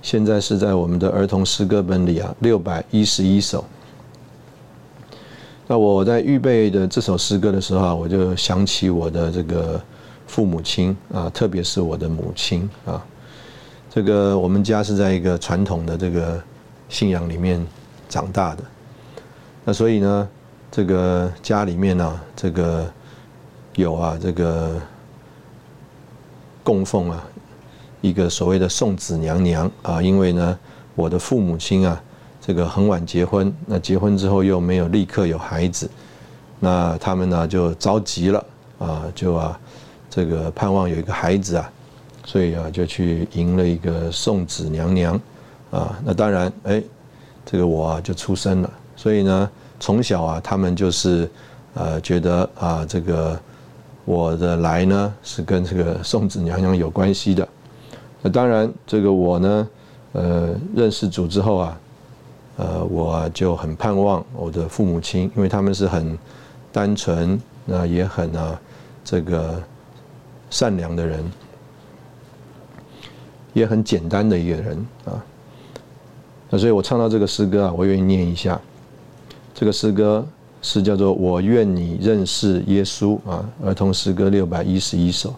[0.00, 3.62] 现在是在我们的儿童诗歌本里啊六百一十一首。
[5.66, 9.78] 那我在预备的这首诗歌的时候啊，我就想起我的这个
[10.26, 13.04] 父母亲啊，特别是我的母亲啊。
[13.90, 16.40] 这个我们家是在一个传统的这个
[16.88, 17.66] 信仰里面
[18.08, 18.62] 长大的，
[19.64, 20.28] 那所以呢，
[20.70, 22.86] 这个家里面呢，这个
[23.76, 24.80] 有啊，这个
[26.62, 27.24] 供奉啊，
[28.02, 30.58] 一个所谓的送子娘娘啊，因为呢，
[30.94, 32.00] 我的父母亲啊，
[32.40, 35.90] 这个很晚结婚，那结婚之后又没有立刻有孩子，
[36.60, 38.44] 那他们呢就着急了
[38.78, 39.58] 啊，就啊，
[40.10, 41.72] 这个盼望有一个孩子啊。
[42.28, 45.18] 所以啊，就去迎了一个送子娘娘，
[45.70, 46.82] 啊，那当然，哎，
[47.46, 48.70] 这个我啊就出生了。
[48.94, 51.26] 所以呢，从小啊，他们就是
[51.72, 53.40] 呃觉得啊，这个
[54.04, 57.48] 我的来呢是跟这个送子娘娘有关系的。
[58.20, 59.68] 那当然，这个我呢，
[60.12, 61.80] 呃，认识主之后啊，
[62.58, 66.18] 呃，我就很盼望我的父母亲，因为他们是很
[66.70, 68.60] 单纯，那也很啊
[69.02, 69.62] 这个
[70.50, 71.24] 善良的人。
[73.58, 75.24] 也很简单的一个人啊，
[76.48, 78.60] 那所以我唱到这个诗歌啊，我愿意念一下。
[79.54, 80.24] 这个诗歌
[80.62, 85.34] 是叫做“我愿你认识耶稣”啊，儿童诗歌六百一十一首。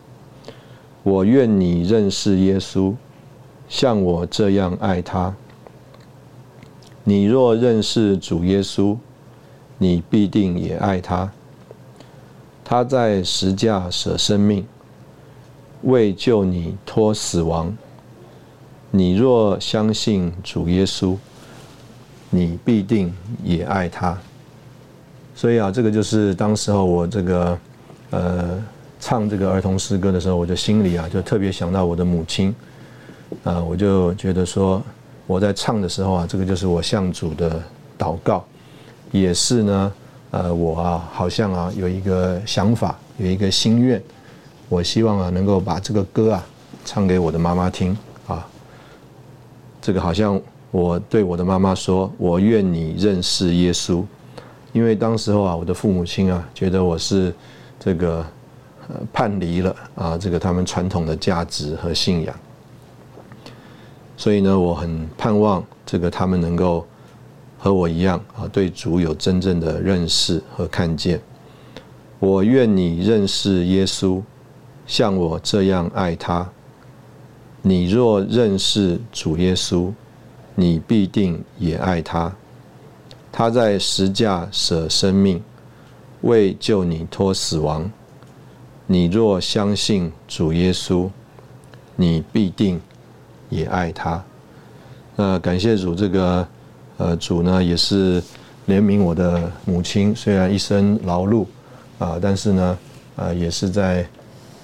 [1.03, 2.95] 我愿你认识耶稣，
[3.69, 5.35] 像我这样爱他。
[7.05, 8.95] 你若认识主耶稣，
[9.79, 11.33] 你必定也爱他。
[12.63, 14.67] 他在十架舍生命，
[15.83, 17.75] 为救你脱死亡。
[18.91, 21.17] 你若相信主耶稣，
[22.29, 24.19] 你必定也爱他。
[25.35, 27.59] 所以啊，这个就是当时候我这个
[28.11, 28.63] 呃
[28.99, 32.55] 唱这个儿童诗歌的时候，我就心里啊就特别想到我的母亲
[33.45, 34.83] 啊，我就觉得说
[35.27, 37.63] 我在唱的时候啊，这个就是我向主的
[37.97, 38.45] 祷告，
[39.13, 39.93] 也是呢
[40.33, 44.03] 呃我啊好像啊有一个想法，有一个心愿，
[44.69, 46.45] 我希望啊能够把这个歌啊
[46.85, 47.97] 唱给我的妈妈听。
[49.81, 50.41] 这个好像
[50.71, 54.05] 我对我的妈妈说：“我愿你认识耶稣。”
[54.73, 57.35] 因为当时候啊，我的父母亲啊，觉得我是
[57.79, 58.25] 这个
[58.89, 62.35] 呃叛离了啊，这个他们传统的价值和信仰。
[64.17, 66.87] 所以呢，我很盼望这个他们能够
[67.59, 71.21] 和我一样啊，对主有真正的认识和看见。
[72.21, 74.23] 我愿你认识耶稣，
[74.87, 76.47] 像我这样爱他。
[77.63, 79.93] 你若认识主耶稣，
[80.55, 82.33] 你必定也爱他。
[83.31, 85.43] 他在十架舍生命，
[86.23, 87.91] 为救你脱死亡。
[88.87, 91.11] 你若相信主耶稣，
[91.97, 92.81] 你必定
[93.51, 94.25] 也爱他。
[95.15, 96.49] 那感谢主，这个
[96.97, 98.23] 呃主呢也是
[98.67, 101.45] 怜悯我的母亲，虽然一生劳碌
[101.99, 102.79] 啊，但是呢
[103.17, 104.07] 啊也是在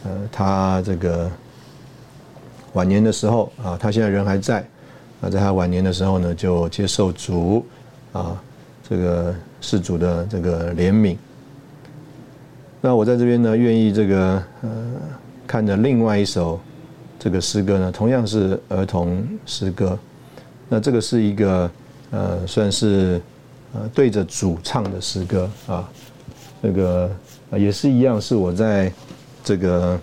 [0.02, 1.30] 呃他这个。
[2.76, 4.60] 晚年的时候啊，他现在人还在，
[5.22, 7.64] 啊，在他晚年的时候呢，就接受主
[8.12, 8.38] 啊，
[8.86, 11.16] 这个是主的这个怜悯。
[12.82, 14.70] 那我在这边呢，愿意这个呃，
[15.46, 16.60] 看着另外一首
[17.18, 19.98] 这个诗歌呢，同样是儿童诗歌。
[20.68, 21.70] 那这个是一个
[22.10, 23.18] 呃，算是
[23.72, 25.88] 呃对着主唱的诗歌啊，
[26.60, 27.10] 那个
[27.52, 28.92] 也是一样，是我在
[29.42, 29.98] 这个。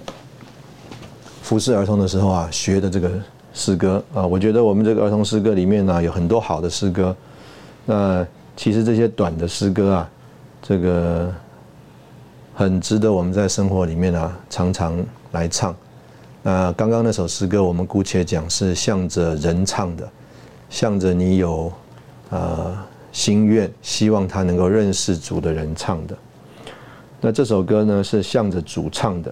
[1.53, 3.11] 服侍儿童的时候啊，学的这个
[3.53, 7.15] 诗歌啊，我觉得我们这个儿童诗歌里面呢，有很多好的诗歌。
[7.85, 8.25] 那
[8.57, 10.09] 其实这些短的诗歌啊，
[10.63, 11.31] 这个
[12.55, 14.97] 很值得我们在生活里面啊，常常
[15.33, 15.75] 来唱。
[16.41, 20.09] 那刚刚那首诗歌，我们姑且讲是向着人唱的，
[20.71, 21.71] 向着你有
[22.31, 22.75] 呃
[23.11, 26.17] 心愿，希望他能够认识主的人唱的。
[27.21, 29.31] 那这首歌呢，是向着主唱的。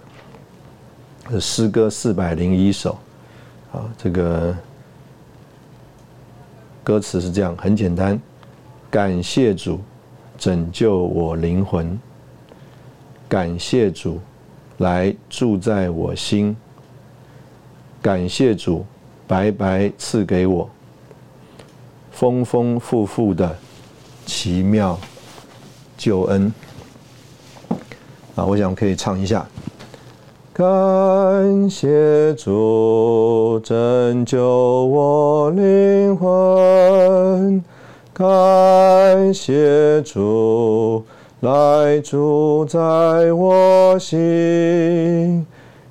[1.39, 2.97] 诗歌四百零一首，
[3.71, 4.56] 啊，这个
[6.83, 8.19] 歌词是这样，很简单。
[8.89, 9.79] 感谢主
[10.37, 11.98] 拯救我灵魂，
[13.29, 14.19] 感谢主
[14.79, 16.56] 来住在我心，
[18.02, 18.85] 感谢主
[19.25, 20.69] 白白赐给我
[22.12, 23.56] 丰丰富富的
[24.25, 25.00] 奇妙
[25.98, 26.54] 救恩。
[28.35, 29.48] 啊，我想可以唱一下。
[30.62, 34.45] 感谢主拯救
[34.85, 37.63] 我灵魂，
[38.13, 41.03] 感谢主
[41.39, 42.79] 来住在
[43.33, 45.43] 我心，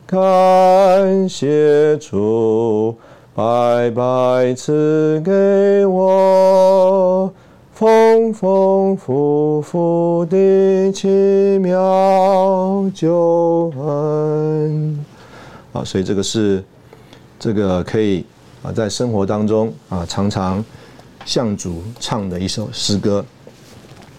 [0.07, 2.95] 感谢主
[3.35, 7.33] 白白赐给我
[7.81, 11.09] 丰丰富富的奇
[11.61, 15.03] 妙救恩。
[15.73, 16.63] 啊，所以这个是
[17.39, 18.27] 这个可以
[18.63, 20.63] 啊，在生活当中啊，常常
[21.25, 23.25] 向主唱的一首诗歌。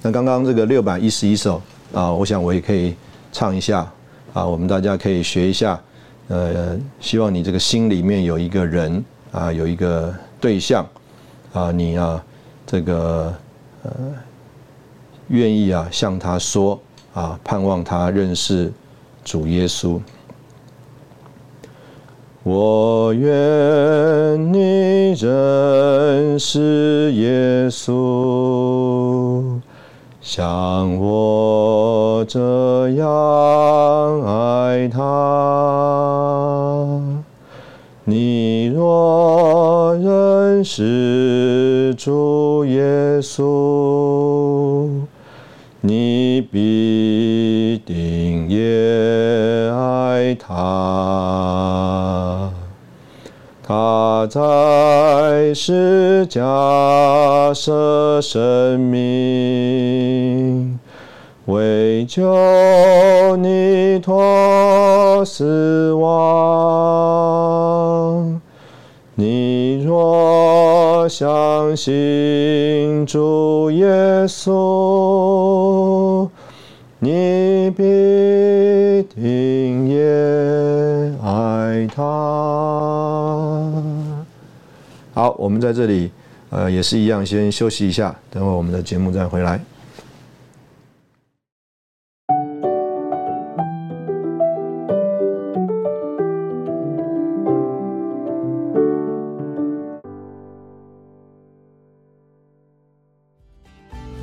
[0.02, 1.62] 那刚刚这个六百一十一首
[1.94, 2.96] 啊，我想我也可以
[3.32, 3.88] 唱一下
[4.34, 5.80] 啊，我们大家可以学一下。
[6.30, 10.84] 呃，希望你这个心里面有一个人啊，有一个对象
[11.54, 12.24] 啊，你啊，
[12.66, 13.32] 这个
[13.84, 13.92] 呃，
[15.30, 16.80] 愿意啊向他说
[17.14, 18.72] 啊，盼望他认识
[19.24, 20.00] 主耶稣。
[22.44, 29.60] 我愿你认识耶稣，
[30.20, 33.08] 像我这样
[40.64, 44.88] 是主耶稣，
[45.82, 50.52] 你必定也爱他。
[53.64, 56.42] 他在世家
[57.54, 60.78] 舍生命，
[61.46, 66.12] 为救你脱死亡。
[69.16, 70.51] 你若
[71.02, 73.88] 我相信主耶
[74.28, 76.30] 稣，
[77.00, 82.04] 你必定也爱他。
[85.16, 86.12] 好，我们在这里，
[86.52, 89.60] 呃，也是一样，先休息一下，等会我们的节目再回来。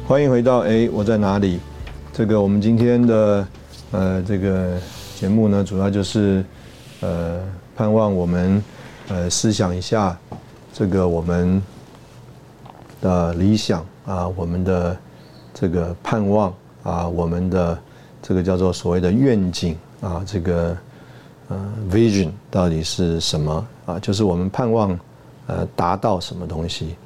[0.09, 1.61] 欢迎回到哎，我在哪里？
[2.15, 3.47] 这个我们今天的
[3.91, 4.79] 呃这个
[5.15, 6.43] 节目呢，主要就是
[7.01, 7.43] 呃
[7.77, 8.65] 盼望我们
[9.09, 10.19] 呃思想一下
[10.73, 11.63] 这个我们
[13.03, 14.97] 的理想啊，我们的
[15.53, 16.55] 这个盼望
[16.85, 17.79] 啊，我们的
[18.23, 20.75] 这个叫做所谓的愿景啊，这个
[21.49, 23.99] 呃 vision 到底是什么啊？
[23.99, 24.99] 就是我们盼望
[25.49, 26.97] 呃达到什么东西？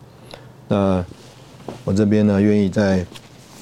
[0.68, 1.04] 那
[1.84, 3.04] 我这边呢，愿意再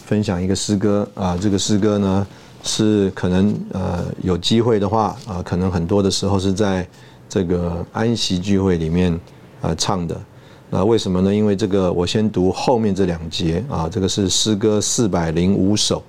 [0.04, 1.38] 分享一个诗歌啊。
[1.40, 2.26] 这个诗歌呢，
[2.62, 6.86] 是可能呃有机会的话啊，可能很多的时候是在
[7.28, 9.18] 这个安息聚会里面
[9.62, 10.20] 啊唱的。
[10.68, 11.34] 那为什么呢？
[11.34, 16.02] 因为这个我先读后面这两节啊，这个是诗歌四百零五首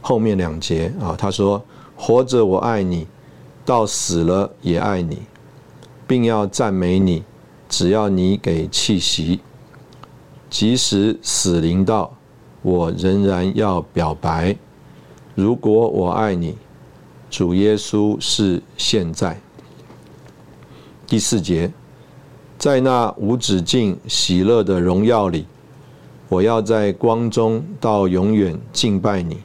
[0.00, 1.14] 后面两节啊。
[1.16, 1.62] 他说
[1.96, 3.06] ：“活着我爱你，
[3.64, 5.22] 到死了也爱你，
[6.06, 7.22] 并要赞美你，
[7.68, 9.40] 只要你给气息。”
[10.54, 12.16] 即使死临到，
[12.62, 14.56] 我仍然要表白。
[15.34, 16.56] 如果我爱你，
[17.28, 19.36] 主耶稣是现在。
[21.08, 21.72] 第四节，
[22.56, 25.44] 在那无止境喜乐的荣耀里，
[26.28, 29.38] 我要在光中到永远敬拜你。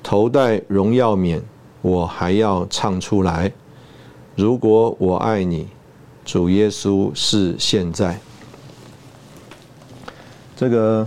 [0.00, 1.42] 头戴荣耀冕，
[1.82, 3.50] 我还要唱出来。
[4.36, 5.66] 如果我爱你，
[6.24, 8.20] 主耶稣是现在。
[10.64, 11.06] 这个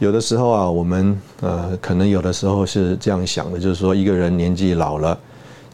[0.00, 5.16] 有的时候啊，我们呃，可能有的时候是这样想的，就是说，一个人年纪老了，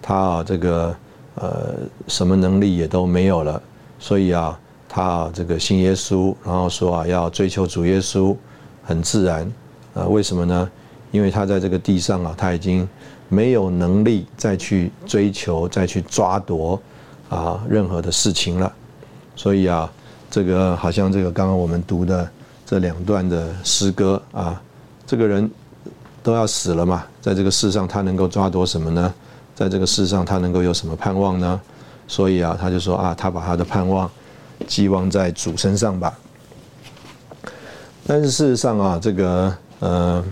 [0.02, 0.94] 他啊，这个
[1.36, 1.74] 呃，
[2.08, 3.62] 什么能力也都没有了，
[3.98, 8.36] 所以啊，他这个信耶稣，然后说啊，要追求主耶稣，
[8.84, 9.50] 很自然
[9.94, 10.04] 啊。
[10.04, 10.70] 为什么呢？
[11.12, 12.86] 因为他在这个地上啊，他已经
[13.30, 16.78] 没有能力再去追求、再去抓夺
[17.30, 18.70] 啊任何的事情了，
[19.34, 19.90] 所以啊。
[20.32, 22.26] 这个好像这个刚刚我们读的
[22.64, 24.58] 这两段的诗歌啊，
[25.06, 25.48] 这个人
[26.22, 29.12] 都要死了嘛，在这个世上他能够抓夺什么呢？
[29.54, 31.60] 在这个世上他能够有什么盼望呢？
[32.08, 34.10] 所以啊，他就说啊，他把他的盼望
[34.66, 36.10] 寄望在主身上吧。
[38.06, 40.24] 但是事实上啊，这个呃，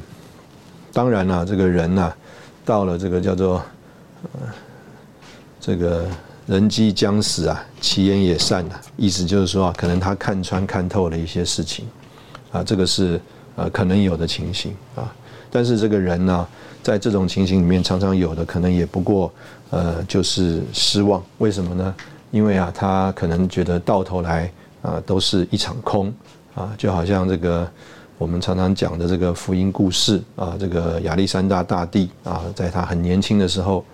[0.95, 2.11] 当然了，这个人呐，
[2.65, 3.63] 到了这个叫做
[4.33, 4.41] 呃
[5.61, 6.07] 这个。
[6.51, 11.87] 人即将死啊，其言也善啊，意思就是说啊，可能他看穿看透了一些事情，
[12.51, 13.21] 啊，这个是
[13.55, 15.15] 呃可能有的情形啊。
[15.49, 16.49] 但是这个人呢，
[16.83, 19.33] 在这种情形里面，常常有的可能也不过
[19.71, 21.23] 呃就是失望。
[21.39, 21.95] 为什么呢？
[22.33, 24.51] 因为啊，他可能觉得到头来
[24.83, 26.13] 啊都是一场空
[26.57, 27.71] 啊，就好像这个
[28.19, 33.85] 我们常常讲的这个福音故事啊，这个亚历山大大帝啊，在他很年轻的时候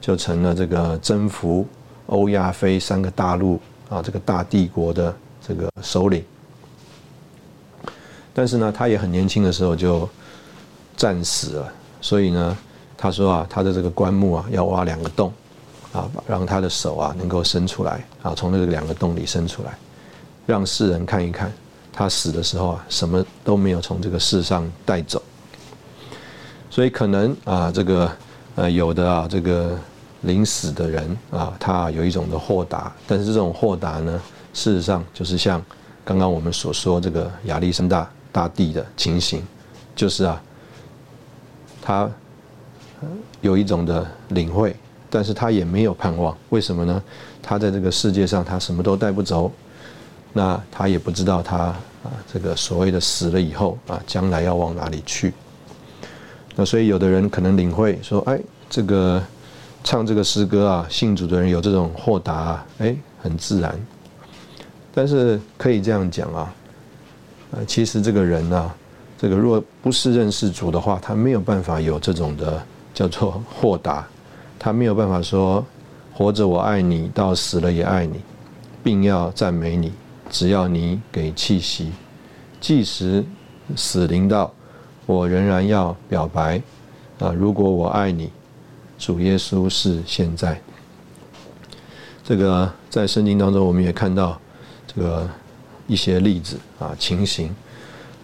[0.00, 1.66] 就成了这个征服。
[2.06, 5.14] 欧亚非三个大陆啊，这个大帝国的
[5.46, 6.24] 这个首领，
[8.32, 10.08] 但是呢，他也很年轻的时候就
[10.96, 12.56] 战死了，所以呢，
[12.96, 15.32] 他说啊，他的这个棺木啊要挖两个洞，
[15.92, 19.76] 啊，让他的手啊能够伸出来，啊，从那个两个洞里伸出来，
[20.46, 21.52] 让世人看一看，
[21.92, 25.22] 他死的时候啊什么都没有从这个世上带走。
[26.70, 28.10] 所以可能啊，这个
[28.56, 29.78] 呃有的啊，这个
[30.24, 34.20] 临死的人啊，他有一种的豁达，但是这种豁达呢，
[34.52, 35.62] 事实上就是像
[36.04, 39.42] 刚刚我们所说这个亚历山大大帝的情形，
[39.94, 40.42] 就是啊，
[41.80, 42.10] 他
[43.40, 44.74] 有一种的领会，
[45.10, 46.36] 但是他也没有盼望。
[46.48, 47.02] 为什么呢？
[47.42, 49.52] 他在这个世界上，他什么都带不走，
[50.32, 55.34] 那他也不知道他啊，这个所谓的死了以后啊，将来要往哪里去。
[56.56, 59.22] 那所以有的人可能领会说，哎，这个
[59.84, 63.78] 唱这个诗歌啊，信主的人有这种豁达，啊哎，很自然。
[64.94, 66.54] 但是可以这样讲啊，
[67.50, 68.72] 呃，其实这个人呢，
[69.18, 72.60] 这个若不是认识主的话，他没有办法有这种的
[72.94, 74.06] 叫做豁达，
[74.58, 75.62] 他没有办法说，
[76.14, 78.20] 活着我爱你，到死了也爱你，
[78.82, 79.92] 并要赞美你，
[80.30, 81.92] 只要你给气息，
[82.58, 83.22] 即使
[83.76, 84.50] 死临到。
[85.06, 86.62] 我仍然要表白，
[87.18, 88.30] 啊，如果我爱你，
[88.98, 90.60] 主耶稣是现在。
[92.22, 94.40] 这个在圣经当中，我们也看到
[94.86, 95.28] 这个
[95.86, 97.54] 一些例子啊情形，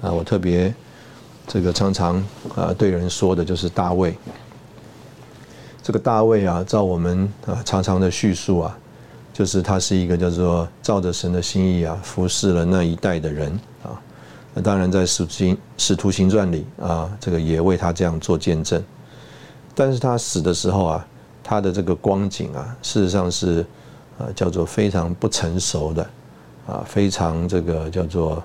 [0.01, 0.75] 啊，我特别
[1.47, 2.17] 这个常常
[2.57, 4.17] 啊对人说的就是大卫。
[5.83, 8.79] 这个大卫啊，照我们啊常常的叙述啊，
[9.35, 13.53] 就是他是一个叫做照着神的心意啊服侍了那一代的人
[13.83, 14.01] 啊。
[14.55, 18.83] 那当然，在《使行使徒行传》里啊，这个也为他这样做见证。
[19.81, 21.07] 但是他死的时候啊，
[21.43, 23.65] 他的这个光景啊，事实上是
[24.19, 26.07] 呃叫做非常不成熟的
[26.67, 28.43] 啊，非常这个叫做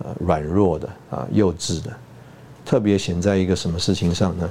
[0.00, 1.92] 呃软弱的啊，幼稚的。
[2.64, 4.50] 特别显在一个什么事情上呢？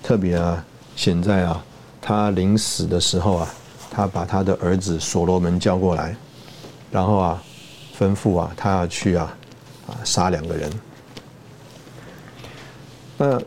[0.00, 0.64] 特别啊，
[0.94, 1.60] 显在啊，
[2.00, 3.48] 他临死的时候啊，
[3.90, 6.16] 他把他的儿子所罗门叫过来，
[6.88, 7.42] 然后啊，
[7.98, 9.36] 吩咐啊，他要去啊。
[9.88, 10.70] 啊，杀两个人。
[13.18, 13.40] 那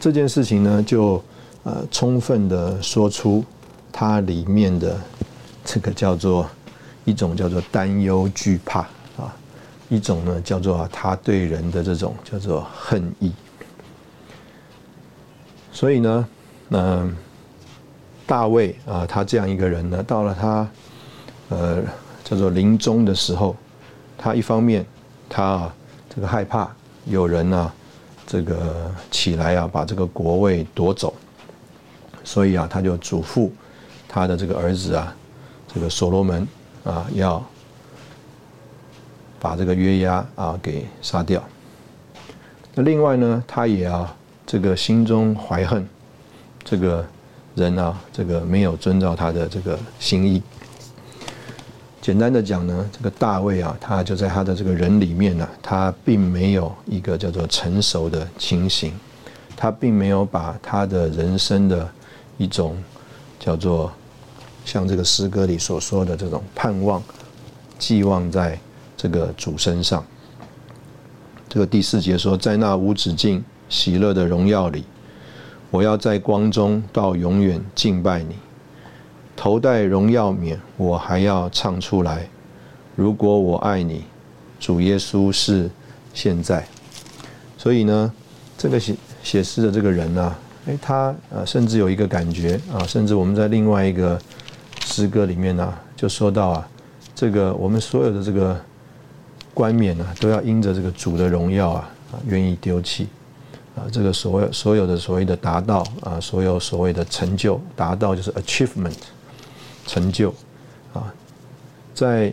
[0.00, 1.22] 这件事情呢，就
[1.64, 3.44] 呃充分的说出
[3.92, 4.98] 它里面的
[5.64, 6.48] 这个叫做
[7.04, 8.80] 一种叫做担忧惧怕
[9.16, 9.34] 啊，
[9.88, 13.32] 一种呢叫做他对人的这种叫做恨意。
[15.72, 16.28] 所以呢，
[16.70, 17.16] 嗯，
[18.26, 20.68] 大卫啊，他这样一个人呢，到了他
[21.48, 21.82] 呃
[22.22, 23.56] 叫做临终的时候，
[24.16, 24.86] 他一方面
[25.28, 25.74] 他啊。
[26.14, 26.70] 这个害怕
[27.06, 27.72] 有人呢，
[28.24, 31.12] 这个起来啊，把这个国位夺走，
[32.24, 33.50] 所以啊，他就嘱咐
[34.08, 35.14] 他的这个儿子啊，
[35.72, 36.48] 这个所罗门
[36.82, 37.44] 啊，要
[39.38, 41.42] 把这个约押啊给杀掉。
[42.74, 44.12] 那另外呢，他也啊，
[44.46, 45.86] 这个心中怀恨，
[46.64, 47.06] 这个
[47.54, 50.42] 人啊，这个没有遵照他的这个心意。
[52.00, 58.92] 简单的讲呢，这个大卫啊，他就在他的这个人里面呢，他并没有一个叫做成熟的情形，
[59.56, 61.88] 他并没有把他的人生的
[62.36, 62.76] 一种
[63.38, 63.92] 叫做
[64.64, 67.02] 像这个诗歌里所说的这种盼望
[67.78, 68.58] 寄望在
[68.96, 70.04] 这个主身上。
[71.48, 74.84] 这个第四节说，在那无止境喜乐的荣耀里，
[75.70, 78.34] 我要在光中到永远敬拜你。
[79.36, 82.28] 头戴荣耀冕，我还要唱出来。
[82.96, 84.04] 如果我爱你，
[84.58, 85.70] 主耶稣是
[86.12, 86.66] 现在。
[87.58, 88.12] 所以呢，
[88.56, 90.34] 这个写写诗的这个人呢，
[90.66, 94.20] 哎，他呃，甚至有一个感觉啊，甚至我们在另外一个
[94.84, 96.68] 诗歌里面呢，就说到啊，
[97.14, 98.58] 这个我们所有的这个
[99.52, 103.08] 冠冕呢，都要因着这个主的荣耀啊，啊，愿意丢弃。
[103.76, 108.94] 啊，这个所谓所有的所谓的达到啊，所有所谓的成就达到就是 achievement。
[109.86, 110.32] 成就，
[110.94, 111.12] 啊，
[111.92, 112.32] 在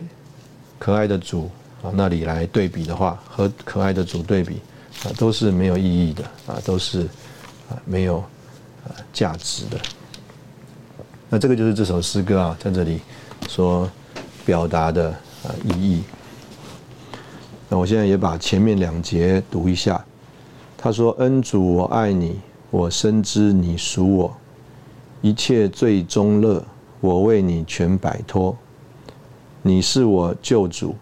[0.78, 1.50] 可爱的主
[1.82, 4.60] 啊那里来对比的话，和可爱的主对比
[5.04, 7.06] 啊，都是没有意义的啊，都是
[7.84, 8.18] 没有
[8.84, 9.78] 啊价值的。
[11.28, 13.00] 那这个就是这首诗歌啊，在这里
[13.48, 13.90] 所
[14.44, 16.02] 表达的啊意义。
[17.68, 20.04] 那我现在也把前面两节读一下。
[20.76, 24.36] 他说：“恩主，我爱你，我深知你属我，
[25.20, 26.64] 一切最终乐。”
[27.02, 28.56] 我为你全摆脱，
[29.60, 30.94] 你是我救主，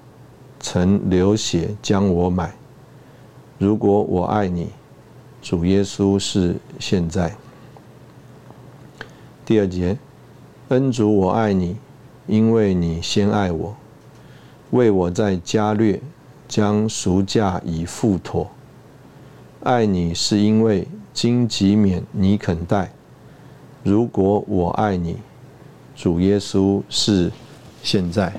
[0.58, 2.54] 曾流血将我买。
[3.58, 4.70] 如果我爱你，
[5.42, 7.34] 主耶稣是现在。
[9.44, 9.98] 第二节，
[10.68, 11.76] 恩主我爱你，
[12.26, 13.74] 因为你先爱我，
[14.70, 16.00] 为我在加略
[16.46, 18.48] 将赎价已付妥，
[19.62, 22.92] 爱你是因为荆棘免你肯待。
[23.82, 25.16] 如果我爱你，
[25.96, 27.32] 主耶稣是
[27.82, 28.32] 现在。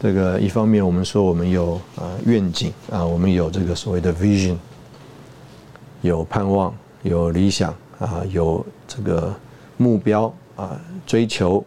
[0.00, 4.56] 这个一方面，我们说我们有啊愿景啊，我们有这个所谓的 vision，
[6.02, 9.34] 有盼望，有理想啊，有这个
[9.78, 11.64] 目标啊，追求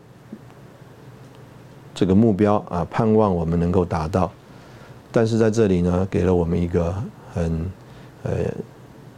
[1.93, 4.31] 这个目标啊，盼望我们能够达到。
[5.11, 6.93] 但是在这里呢，给了我们一个
[7.33, 7.71] 很
[8.21, 8.31] 呃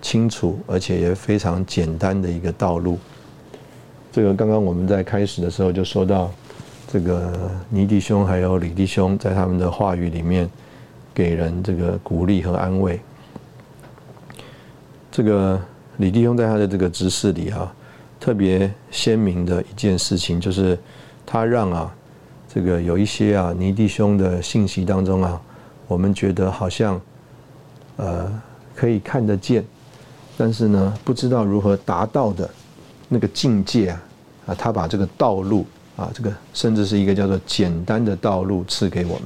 [0.02, 2.98] 清楚而且也非常简单的一个道路。
[4.12, 6.32] 这个刚刚我们在开始的时候就说到。
[6.90, 10.50] 这个尼弟兄还有李弟兄在他们的话语里面
[11.14, 12.98] 给人这个鼓励和安慰。
[15.12, 15.60] 这个
[15.98, 17.74] 李弟兄在他的这个执事里啊，
[18.20, 20.78] 特别鲜明的一件事情就是，
[21.26, 21.96] 他让啊
[22.48, 25.42] 这个有一些啊尼弟兄的信息当中啊，
[25.88, 27.00] 我们觉得好像
[27.96, 28.42] 呃
[28.76, 29.64] 可以看得见，
[30.38, 32.50] 但是呢不知道如何达到的
[33.10, 34.02] 那个境界啊
[34.48, 35.66] 啊，他把这个道路。
[35.98, 39.24] 啊，这个甚至是一个叫做简单的道路赐给我们，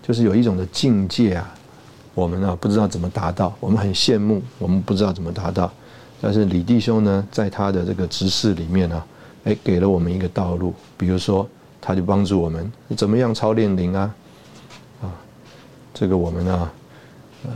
[0.00, 1.52] 就是有一种的境界啊，
[2.14, 5.72] 我们啊不知道怎么达到，我们很羡慕，我们不知道怎么达到，
[6.20, 9.02] 但是李弟兄呢，在他的这个执事里面呢，
[9.44, 11.48] 哎，给了我们一个道路，比如说，
[11.80, 14.14] 他就帮助我们怎么样操练灵啊，
[15.02, 15.10] 啊，
[15.94, 16.72] 这个我们啊，
[17.44, 17.50] 呃，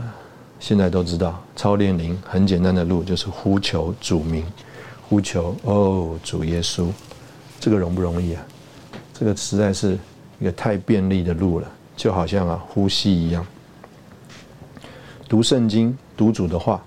[0.59, 4.43] 现在都知道，操练灵很简单的路就是呼求主名，
[5.07, 6.87] 呼求哦主耶稣。
[7.59, 8.45] 这个容不容易啊？
[9.13, 9.97] 这个实在是
[10.39, 13.45] 一个太便利的路了，就好像啊呼吸一样。
[15.29, 16.81] 读圣经、读主的话，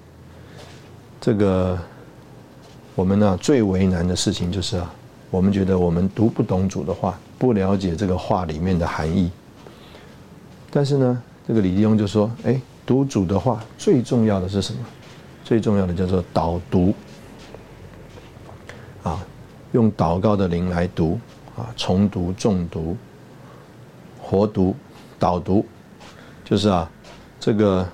[1.20, 1.78] 这个
[2.94, 4.92] 我们呢最为难的事情就是啊，
[5.30, 9.30] 我们觉得我们读不懂主的话，不了解这个话里面的含义。
[10.70, 14.80] 但是呢，这个李弟兄就说：“哎，读主的话最重要的是什么？
[15.44, 16.94] 最重要的叫做导读。”
[19.02, 19.18] 啊。
[19.72, 21.16] 用祷告的灵来读
[21.56, 22.96] 啊，重读、重读、
[24.20, 24.74] 活读、
[25.16, 25.64] 导读，
[26.44, 26.90] 就是啊，
[27.38, 27.86] 这个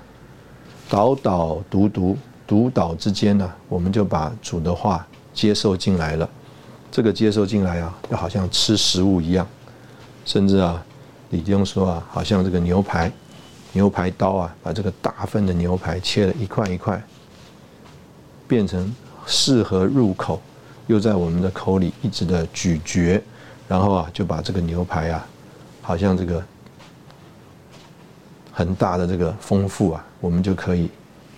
[0.89, 6.29] 导导读读读导之间呢，我们就把主的话接受进来了。
[6.89, 9.45] 这个接受进来啊，就好像吃食物一样，
[10.25, 10.83] 甚至啊，
[11.31, 13.11] 李弟兄说啊，好像这个牛排，
[13.73, 17.01] 牛排刀啊，把这个大份的牛排切了一块一块，
[18.47, 20.41] 变成适合入口。
[20.87, 23.21] 又在我们的口里一直的咀嚼，
[23.67, 25.27] 然后啊，就把这个牛排啊，
[25.81, 26.41] 好像这个
[28.53, 30.89] 很大的这个丰富啊，我们就可以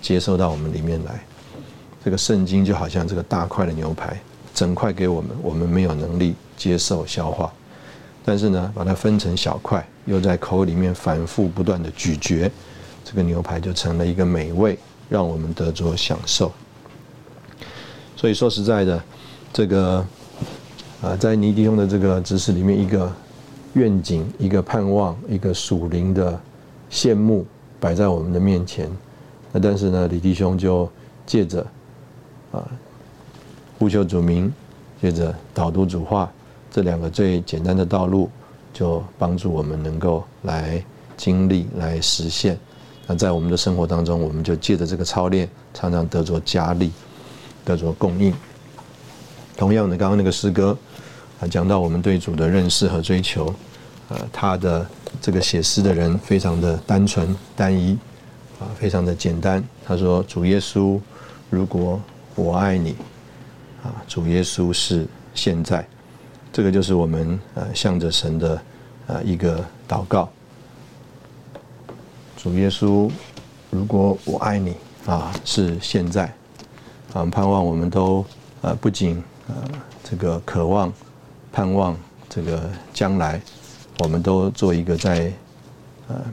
[0.01, 1.19] 接受到我们里面来。
[2.03, 4.19] 这个圣经就好像这个大块的牛排，
[4.53, 7.51] 整块给我们，我们没有能力接受消化，
[8.23, 12.49] 但是呢，把它分成小块，又在口里面反复不断的咀嚼，
[13.03, 14.77] 这个牛排就成了一个美味，
[15.09, 16.51] 让我们得着享受。
[18.15, 19.01] 所以说实在的。
[19.51, 20.05] 这个
[21.01, 23.11] 啊，在尼迪兄的这个知识里面，一个
[23.73, 26.39] 愿景、一个盼望、一个属灵的
[26.91, 27.43] 羡慕
[27.79, 28.89] 摆在我们的面前。
[29.51, 30.89] 那但是呢，李弟兄就
[31.25, 31.65] 借着
[32.51, 32.67] 啊
[33.77, 34.51] 呼求主名，
[35.01, 36.31] 借着导读主话
[36.69, 38.29] 这两个最简单的道路，
[38.73, 40.83] 就帮助我们能够来
[41.17, 42.57] 经历、来实现。
[43.07, 46.91] 那在我们的生活当中，我们就借着这个操练，常常得着加力，
[47.65, 48.31] 得着供应。
[49.57, 50.77] 同样的，刚刚那个诗歌
[51.39, 53.51] 啊，讲到我们对主的认识和追求，
[54.09, 54.85] 呃，他的
[55.21, 57.97] 这个写诗的人非常的单纯单一，
[58.59, 59.63] 啊，非常的简单。
[59.85, 60.99] 他说：“主耶稣，
[61.49, 62.01] 如果
[62.35, 62.95] 我爱你，
[63.83, 65.87] 啊，主耶稣是现在。”
[66.51, 68.61] 这个就是我们呃向着神的
[69.07, 70.27] 呃一个祷告。
[72.35, 73.09] 主耶稣，
[73.69, 76.33] 如果我爱你，啊，是现在。
[77.13, 78.25] 啊，盼望我们都
[78.61, 79.23] 呃不仅。
[79.47, 79.55] 呃，
[80.03, 80.93] 这个渴望、
[81.51, 81.97] 盼望，
[82.29, 83.41] 这个将来，
[83.99, 85.31] 我们都做一个在，
[86.07, 86.23] 呃，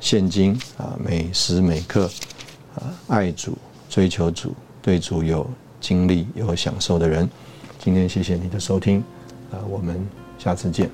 [0.00, 2.10] 现今啊，每时每刻
[2.74, 3.56] 啊，爱主、
[3.88, 4.52] 追求主、
[4.82, 5.48] 对主有
[5.80, 7.28] 经历、有享受的人。
[7.78, 8.98] 今天谢谢你的收听，
[9.52, 10.04] 啊，我们
[10.36, 10.90] 下次见。